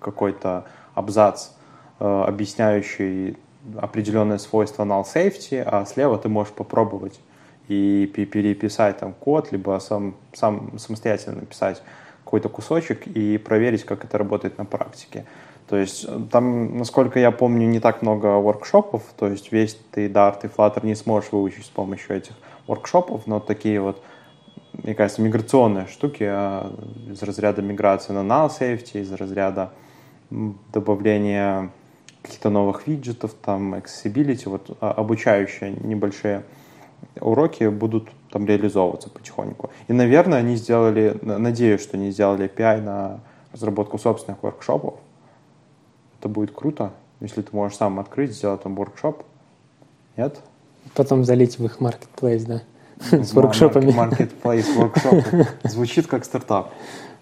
какой-то 0.00 0.64
абзац, 0.94 1.50
э, 2.00 2.24
объясняющий 2.26 3.36
определенное 3.78 4.38
свойство 4.38 4.84
null 4.84 5.04
safety, 5.04 5.62
а 5.64 5.84
слева 5.84 6.18
ты 6.18 6.28
можешь 6.28 6.52
попробовать 6.52 7.20
и 7.68 8.10
пе- 8.14 8.26
переписать 8.26 8.98
там 8.98 9.12
код, 9.12 9.52
либо 9.52 9.78
сам, 9.80 10.14
сам 10.32 10.78
самостоятельно 10.78 11.40
написать 11.40 11.82
какой-то 12.24 12.48
кусочек 12.48 13.06
и 13.06 13.38
проверить, 13.38 13.84
как 13.84 14.04
это 14.04 14.18
работает 14.18 14.58
на 14.58 14.64
практике. 14.64 15.26
То 15.68 15.76
есть 15.76 16.04
э, 16.08 16.20
там, 16.30 16.78
насколько 16.78 17.18
я 17.18 17.30
помню, 17.30 17.66
не 17.66 17.80
так 17.80 18.02
много 18.02 18.38
воркшопов, 18.38 19.02
то 19.16 19.28
есть 19.28 19.52
весь 19.52 19.78
ты 19.90 20.08
Dart 20.08 20.40
и 20.44 20.46
Flutter 20.46 20.84
не 20.84 20.94
сможешь 20.94 21.32
выучить 21.32 21.66
с 21.66 21.68
помощью 21.68 22.16
этих 22.16 22.34
воркшопов, 22.66 23.26
но 23.26 23.40
такие 23.40 23.80
вот, 23.80 24.02
мне 24.72 24.94
кажется, 24.94 25.22
миграционные 25.22 25.86
штуки 25.86 26.24
а, 26.24 26.72
из 27.08 27.22
разряда 27.22 27.62
миграции 27.62 28.12
на 28.12 28.20
null 28.20 28.48
safety, 28.48 29.00
из 29.00 29.12
разряда 29.12 29.72
добавления 30.72 31.70
каких-то 32.26 32.50
новых 32.50 32.86
виджетов, 32.86 33.34
там, 33.34 33.74
accessibility, 33.74 34.48
вот 34.48 34.76
а, 34.80 34.92
обучающие 34.92 35.70
небольшие 35.70 36.42
уроки 37.20 37.68
будут 37.68 38.08
там 38.30 38.46
реализовываться 38.46 39.08
потихоньку. 39.10 39.70
И, 39.88 39.92
наверное, 39.92 40.38
они 40.38 40.56
сделали, 40.56 41.18
надеюсь, 41.22 41.80
что 41.82 41.96
они 41.96 42.10
сделали 42.10 42.50
API 42.52 42.80
на 42.82 43.20
разработку 43.52 43.98
собственных 43.98 44.42
воркшопов. 44.42 44.94
Это 46.20 46.28
будет 46.28 46.50
круто, 46.52 46.92
если 47.20 47.42
ты 47.42 47.54
можешь 47.54 47.78
сам 47.78 48.00
открыть, 48.00 48.32
сделать 48.32 48.62
там 48.62 48.74
воркшоп. 48.74 49.22
Нет? 50.16 50.38
Потом 50.94 51.24
залить 51.24 51.58
в 51.58 51.64
их 51.64 51.80
маркетплейс, 51.80 52.44
да, 52.44 52.62
с 52.98 53.32
воркшопами. 53.32 53.92
маркет- 53.92 54.32
Marketplace 54.42 54.74
воркшопы. 54.74 55.46
Звучит 55.64 56.06
как 56.06 56.24
стартап. 56.24 56.72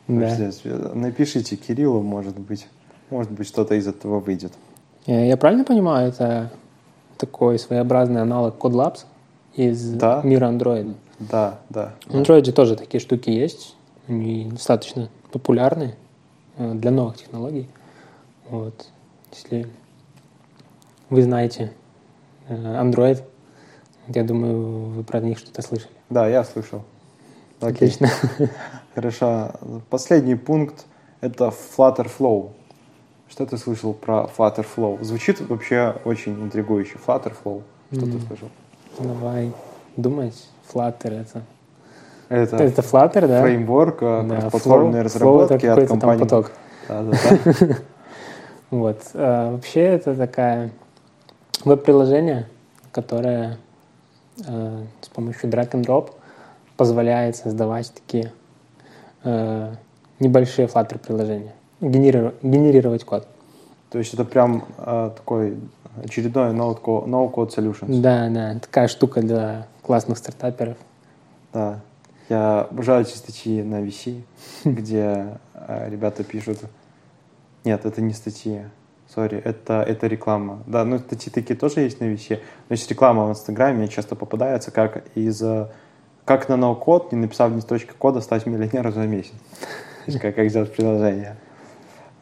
Да. 0.07 0.51
Напишите 0.95 1.57
Кириллу, 1.57 2.03
может 2.03 2.39
быть, 2.39 2.69
может 3.11 3.31
быть, 3.31 3.47
что-то 3.47 3.75
из 3.75 3.87
этого 3.87 4.21
выйдет. 4.21 4.53
Э, 5.07 5.27
Я 5.29 5.37
правильно 5.37 5.65
понимаю, 5.65 6.09
это 6.09 6.51
такой 7.19 7.59
своеобразный 7.59 8.23
аналог 8.23 8.57
CodeLabs 8.59 9.05
из 9.55 9.91
Да. 9.93 10.21
мира 10.25 10.47
Android? 10.47 10.95
Да, 11.19 11.59
да. 11.71 11.95
В 12.07 12.15
Android 12.15 12.51
тоже 12.53 12.77
такие 12.77 13.01
штуки 13.01 13.31
есть. 13.31 13.77
Они 14.09 14.47
достаточно 14.51 15.09
популярны 15.33 15.95
э, 16.57 16.73
для 16.75 16.91
новых 16.91 17.17
технологий. 17.17 17.69
Вот. 18.51 18.87
Если 19.33 19.67
вы 21.11 21.23
знаете 21.23 21.73
э, 22.49 22.55
Android, 22.55 23.23
я 24.09 24.25
думаю, 24.25 24.89
вы 24.91 25.03
про 25.05 25.21
них 25.21 25.39
что-то 25.39 25.63
слышали. 25.63 25.93
Да, 26.11 26.29
я 26.29 26.45
слышал. 26.45 26.83
Окей. 27.61 27.89
Отлично. 27.89 28.11
Хорошо. 28.95 29.53
Последний 29.89 30.35
пункт— 30.35 30.85
это 31.21 31.45
Flutter 31.77 32.11
Flow. 32.19 32.51
Что 33.35 33.47
ты 33.47 33.59
слышал 33.59 33.93
про 33.95 34.31
Flutter 34.39 34.65
Flow? 34.65 35.03
Звучит 35.03 35.41
вообще 35.41 35.97
очень 36.05 36.41
интригующе. 36.41 36.99
Flutter 37.05 37.33
Flow. 37.43 37.63
Что 37.91 38.03
ты 38.03 38.07
Мгм. 38.13 38.21
слышал? 38.29 38.49
Давай 39.01 39.53
думать. 39.97 40.47
Flutter 40.73 41.21
это... 41.23 41.43
Это, 42.29 42.57
Это 42.63 42.83
Flutter, 42.83 43.27
да? 43.27 43.43
фреймворк 43.43 43.99
э, 44.03 44.23
Да, 44.29 44.51
платформенной 44.51 45.01
Flow- 45.01 45.03
Flow 45.03 45.03
разработки 45.03 45.67
это 45.67 45.73
от 45.73 45.81
какой-то 45.81 45.89
там 45.89 45.99
компании. 46.01 46.23
поток. 46.23 46.53
Да, 46.89 47.03
да, 47.03 47.11
да. 47.67 47.77
Вот. 48.71 49.01
А, 49.15 49.51
вообще 49.51 49.81
это 49.81 50.15
такая 50.15 50.71
веб-приложение, 51.65 52.49
которое 52.93 53.59
э, 54.47 54.83
с 55.01 55.09
помощью 55.09 55.51
drag 55.51 55.73
and 55.73 55.85
drop 55.85 56.13
позволяет 56.77 57.35
создавать 57.35 57.93
такие 57.93 58.33
э, 59.25 59.73
небольшие 60.21 60.69
Flutter 60.69 60.99
приложения, 61.01 61.53
генерировать, 61.91 62.35
генерировать 62.43 63.05
код. 63.05 63.27
То 63.91 63.99
есть 63.99 64.15
это 64.15 64.25
прям 64.25 64.65
э, 64.79 65.11
такой 65.17 65.57
очередной 66.03 66.53
no-code, 66.53 67.55
solutions. 67.55 68.01
Да, 68.01 68.29
да, 68.29 68.59
такая 68.59 68.89
штука 68.89 69.23
для 69.23 69.67
классных 69.83 70.19
стартаперов. 70.19 70.77
Да. 71.53 71.81
Я 72.29 72.63
обожаю 72.63 73.03
эти 73.03 73.15
статьи 73.17 73.63
на 73.63 73.83
VC, 73.83 74.23
где 74.65 75.39
э, 75.55 75.91
ребята 75.91 76.25
пишут... 76.25 76.59
Нет, 77.65 77.85
это 77.87 78.03
не 78.03 78.13
статьи. 78.13 78.63
Сори, 79.15 79.39
это, 79.39 79.83
это 79.83 80.07
реклама. 80.07 80.63
Да, 80.67 80.85
ну 80.85 80.99
статьи 80.99 81.31
такие 81.31 81.57
тоже 81.57 81.81
есть 81.81 82.01
на 82.01 82.05
VC. 82.05 82.41
Но 82.69 82.75
есть 82.75 82.91
реклама 82.91 83.27
в 83.27 83.31
Инстаграме, 83.31 83.79
мне 83.79 83.89
часто 83.89 84.17
попадается, 84.17 84.71
как 84.71 85.05
из... 85.15 85.41
э, 85.43 85.69
Как 86.25 86.49
на 86.49 86.57
ноу-код, 86.57 87.13
не 87.13 87.19
написав 87.19 87.53
ни 87.53 87.61
строчки 87.61 87.93
кода, 87.97 88.21
стать 88.21 88.47
миллионером 88.47 88.93
за 88.93 89.07
месяц. 89.07 89.35
Как, 90.21 90.35
как 90.35 90.51
сделать 90.51 90.75
приложение. 90.75 91.37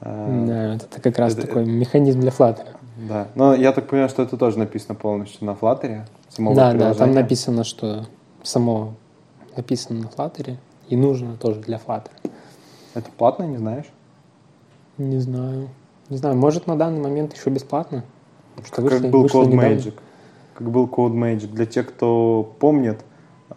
Э, 0.04 0.44
Да, 0.46 0.74
это 0.74 1.00
как 1.00 1.18
раз 1.18 1.32
это- 1.34 1.46
такой 1.46 1.64
механизм 1.64 2.20
для 2.20 2.30
Flutter. 2.30 2.66
Да. 3.08 3.28
Но 3.34 3.54
я 3.54 3.72
так 3.72 3.86
понимаю, 3.88 4.08
что 4.08 4.22
это 4.22 4.36
тоже 4.36 4.58
написано 4.58 4.94
полностью 4.94 5.46
на 5.46 5.52
Flutter. 5.52 6.02
самого 6.28 6.54
Да, 6.56 6.72
да, 6.72 6.78
там 6.78 6.80
приложения. 6.94 7.14
написано, 7.22 7.64
что 7.64 8.06
само 8.42 8.94
написано 9.56 10.00
на 10.00 10.06
Flutter 10.06 10.56
и 10.88 10.96
нужно 10.96 11.36
тоже 11.36 11.60
для 11.60 11.78
Flutter. 11.78 12.10
Это 12.94 13.10
платно, 13.16 13.44
не 13.44 13.56
знаешь? 13.58 13.86
Не 14.98 15.18
знаю. 15.18 15.68
Не 16.08 16.16
знаю, 16.16 16.36
может 16.36 16.66
на 16.66 16.76
данный 16.76 17.00
момент 17.00 17.34
еще 17.34 17.50
бесплатно. 17.50 18.04
Что 18.64 18.76
как 18.82 18.84
вышли- 18.84 19.08
был 19.10 19.22
вышли 19.22 19.40
Code 19.40 19.46
недавно. 19.46 19.66
Magic. 19.74 19.94
Как 20.54 20.70
был 20.70 20.86
Code 20.86 21.14
Magic. 21.14 21.46
Для 21.52 21.64
тех, 21.66 21.88
кто 21.88 22.54
помнит, 22.58 23.00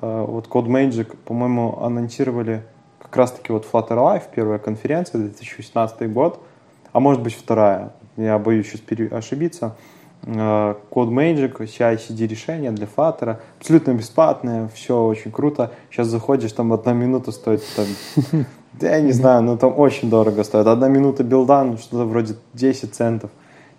э, 0.01 0.25
вот 0.27 0.47
Code 0.47 0.67
Magic, 0.67 1.15
по-моему, 1.25 1.77
анонсировали 1.81 2.63
как 3.05 3.17
раз-таки 3.17 3.51
вот 3.51 3.67
Flutter 3.71 3.97
Live, 3.97 4.23
первая 4.35 4.59
конференция, 4.59 5.21
2018 5.21 6.11
год, 6.11 6.39
а 6.91 6.99
может 6.99 7.21
быть 7.21 7.35
вторая. 7.35 7.93
Я 8.17 8.39
боюсь 8.39 8.67
сейчас 8.67 8.81
ошибиться. 9.11 9.75
Э, 10.23 10.75
Code 10.89 11.09
Magic, 11.09 11.57
CI-CD 11.59 12.27
решение 12.27 12.71
для 12.71 12.87
Flutter, 12.87 13.37
абсолютно 13.59 13.93
бесплатное, 13.93 14.69
все 14.73 15.03
очень 15.03 15.31
круто. 15.31 15.71
Сейчас 15.91 16.07
заходишь, 16.07 16.51
там 16.51 16.73
одна 16.73 16.93
минута 16.93 17.31
стоит 17.31 17.63
там, 17.75 17.85
я 18.81 19.01
не 19.01 19.11
знаю, 19.11 19.43
но 19.43 19.55
там 19.55 19.77
очень 19.77 20.09
дорого 20.09 20.43
стоит. 20.43 20.65
Одна 20.65 20.87
минута 20.87 21.23
билда, 21.23 21.63
ну 21.63 21.77
что-то 21.77 22.05
вроде 22.05 22.35
10 22.53 22.95
центов. 22.95 23.29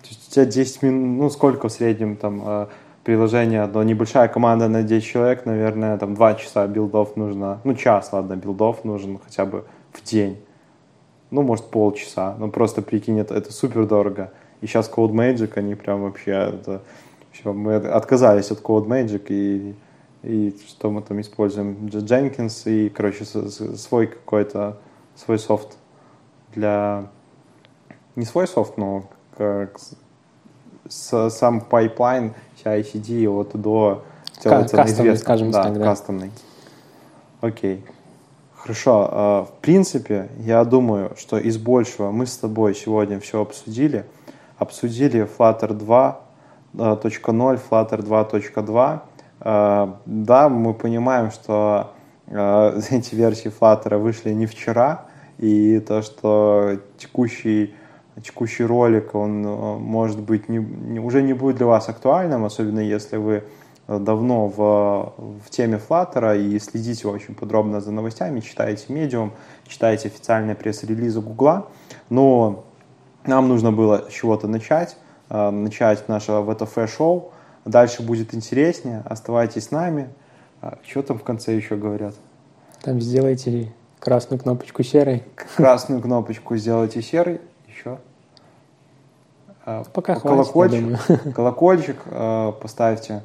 То 0.02 0.08
есть 0.08 0.28
у 0.28 0.34
тебя 0.34 0.44
10 0.44 0.82
минут, 0.82 1.18
ну 1.18 1.30
сколько 1.30 1.68
в 1.68 1.72
среднем 1.72 2.16
там 2.16 2.42
э, 2.44 2.66
приложение 3.06 3.62
одно, 3.62 3.84
небольшая 3.84 4.26
команда 4.26 4.66
на 4.66 4.82
10 4.82 5.06
человек, 5.06 5.46
наверное, 5.46 5.96
там 5.96 6.16
2 6.16 6.34
часа 6.34 6.66
билдов 6.66 7.16
нужно, 7.16 7.60
ну 7.62 7.74
час, 7.74 8.12
ладно, 8.12 8.34
билдов 8.34 8.84
нужен 8.84 9.20
хотя 9.24 9.44
бы 9.44 9.64
в 9.92 10.02
день. 10.02 10.36
Ну, 11.30 11.42
может, 11.42 11.66
полчаса. 11.66 12.34
Ну, 12.38 12.50
просто 12.50 12.82
прикинь, 12.82 13.20
это, 13.20 13.34
это 13.36 13.52
супер 13.52 13.86
дорого. 13.86 14.32
И 14.60 14.66
сейчас 14.66 14.90
Codemagic, 14.90 15.52
они 15.54 15.76
прям 15.76 16.02
вообще, 16.02 16.32
это, 16.32 16.82
всё, 17.30 17.52
мы 17.52 17.76
отказались 17.76 18.50
от 18.50 18.60
Codemagic 18.60 19.26
и, 19.28 19.76
и 20.24 20.56
что 20.66 20.90
мы 20.90 21.00
там 21.00 21.20
используем? 21.20 21.86
Jenkins 21.86 22.68
и, 22.68 22.88
короче, 22.88 23.24
свой 23.24 24.08
какой-то, 24.08 24.78
свой 25.14 25.38
софт 25.38 25.78
для, 26.56 27.06
не 28.16 28.24
свой 28.24 28.48
софт, 28.48 28.76
но 28.76 29.04
как 29.36 29.78
сам 30.88 31.60
pipeline 31.60 32.34
CI/CD 32.66 33.28
от 33.28 33.52
до 33.54 34.02
кастомный, 34.42 35.16
скажем 35.16 35.50
да, 35.50 35.62
так, 35.62 35.78
да. 35.78 35.84
кастомный. 35.84 36.30
Окей. 37.40 37.84
Хорошо. 38.54 39.08
а, 39.10 39.44
В 39.44 39.52
принципе, 39.60 40.28
я 40.38 40.64
думаю, 40.64 41.12
что 41.16 41.38
из 41.38 41.56
большего 41.56 42.10
мы 42.10 42.26
с 42.26 42.36
тобой 42.36 42.74
сегодня 42.74 43.20
все 43.20 43.40
обсудили. 43.40 44.04
Обсудили 44.58 45.28
Flutter 45.38 45.70
2.0, 45.70 47.60
Flutter 47.70 48.02
2.2. 48.02 49.00
А, 49.40 49.96
Да, 50.04 50.48
мы 50.48 50.74
понимаем, 50.74 51.30
что 51.30 51.92
а, 52.28 52.76
эти 52.90 53.14
версии 53.14 53.52
Flutter 53.56 53.98
вышли 53.98 54.32
не 54.32 54.46
вчера, 54.46 55.04
и 55.38 55.78
то, 55.80 56.02
что 56.02 56.78
текущий, 56.98 57.74
текущий 58.22 58.64
ролик, 58.64 59.14
он 59.14 59.44
э, 59.44 59.76
может 59.78 60.20
быть 60.20 60.48
не, 60.48 60.58
уже 60.98 61.22
не 61.22 61.32
будет 61.32 61.56
для 61.56 61.66
вас 61.66 61.88
актуальным, 61.88 62.44
особенно 62.44 62.80
если 62.80 63.16
вы 63.16 63.44
давно 63.88 64.48
в, 64.48 65.14
в 65.44 65.50
теме 65.50 65.78
Flutter 65.78 66.40
и 66.40 66.58
следите 66.58 67.06
очень 67.06 67.34
подробно 67.34 67.80
за 67.80 67.92
новостями, 67.92 68.40
читаете 68.40 68.86
Medium, 68.88 69.30
читаете 69.68 70.08
официальные 70.08 70.56
пресс-релизы 70.56 71.20
Гугла, 71.20 71.68
но 72.10 72.64
нам 73.24 73.48
нужно 73.48 73.72
было 73.72 74.06
с 74.08 74.12
чего-то 74.12 74.48
начать, 74.48 74.96
э, 75.30 75.50
начать 75.50 76.08
наше 76.08 76.32
ВТФ-шоу, 76.32 77.30
дальше 77.64 78.02
будет 78.02 78.34
интереснее, 78.34 79.02
оставайтесь 79.04 79.64
с 79.64 79.70
нами. 79.70 80.08
А 80.62 80.78
что 80.86 81.02
там 81.02 81.18
в 81.18 81.22
конце 81.22 81.54
еще 81.54 81.76
говорят? 81.76 82.14
Там 82.82 83.00
сделайте 83.00 83.72
красную 84.00 84.40
кнопочку 84.40 84.82
серой. 84.82 85.24
Красную 85.56 86.00
кнопочку 86.00 86.56
сделайте 86.56 87.02
серой. 87.02 87.40
А, 89.66 89.82
Пока 89.92 90.14
колокольчик, 90.14 90.96
хватит, 91.00 91.34
колокольчик 91.34 91.96
э, 92.06 92.52
поставьте. 92.62 93.22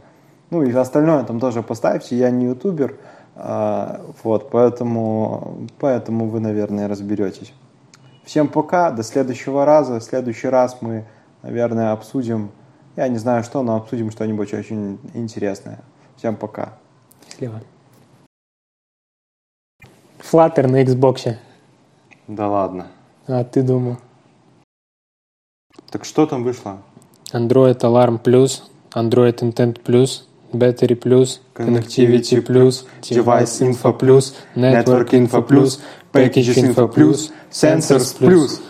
Ну 0.50 0.64
и 0.64 0.74
остальное 0.74 1.24
там 1.24 1.40
тоже 1.40 1.62
поставьте. 1.62 2.18
Я 2.18 2.32
не 2.32 2.46
ютубер, 2.46 2.98
э, 3.36 3.98
вот, 4.24 4.50
поэтому, 4.50 5.68
поэтому 5.80 6.28
вы, 6.28 6.40
наверное, 6.40 6.88
разберетесь. 6.88 7.54
Всем 8.26 8.48
пока, 8.48 8.90
до 8.90 9.04
следующего 9.04 9.66
раза. 9.66 10.00
В 10.00 10.04
следующий 10.04 10.48
раз 10.48 10.78
мы, 10.82 11.06
наверное, 11.44 11.92
обсудим, 11.92 12.50
я 12.96 13.08
не 13.08 13.20
знаю 13.20 13.44
что, 13.44 13.62
но 13.62 13.76
обсудим 13.76 14.10
что-нибудь 14.10 14.52
очень 14.52 14.98
интересное. 15.14 15.80
Всем 16.18 16.36
пока. 16.36 16.74
Счастливо. 17.28 17.62
Flutter 20.20 20.66
на 20.66 20.82
Xbox. 20.82 21.36
Да 22.28 22.48
ладно. 22.48 22.88
А 23.28 23.44
ты 23.44 23.62
думал? 23.62 23.98
Так 25.92 26.06
что 26.06 26.26
там 26.26 26.44
вышло? 26.44 26.78
Android 27.34 27.78
Alarm 27.80 28.22
Plus, 28.22 28.64
Android 28.94 29.36
Intent 29.42 29.82
Plus, 29.84 30.24
Battery 30.54 30.96
Plus, 30.96 31.42
Connectivity 31.54 32.42
Plus, 32.42 32.86
Device 33.02 33.62
Info 33.62 33.94
Plus, 33.94 34.34
Network 34.56 35.14
Info 35.14 35.42
Plus, 35.42 35.80
Packages 36.12 36.58
Info 36.58 36.88
Plus, 36.88 37.32
Sensors 37.52 38.14
Plus. 38.18 38.62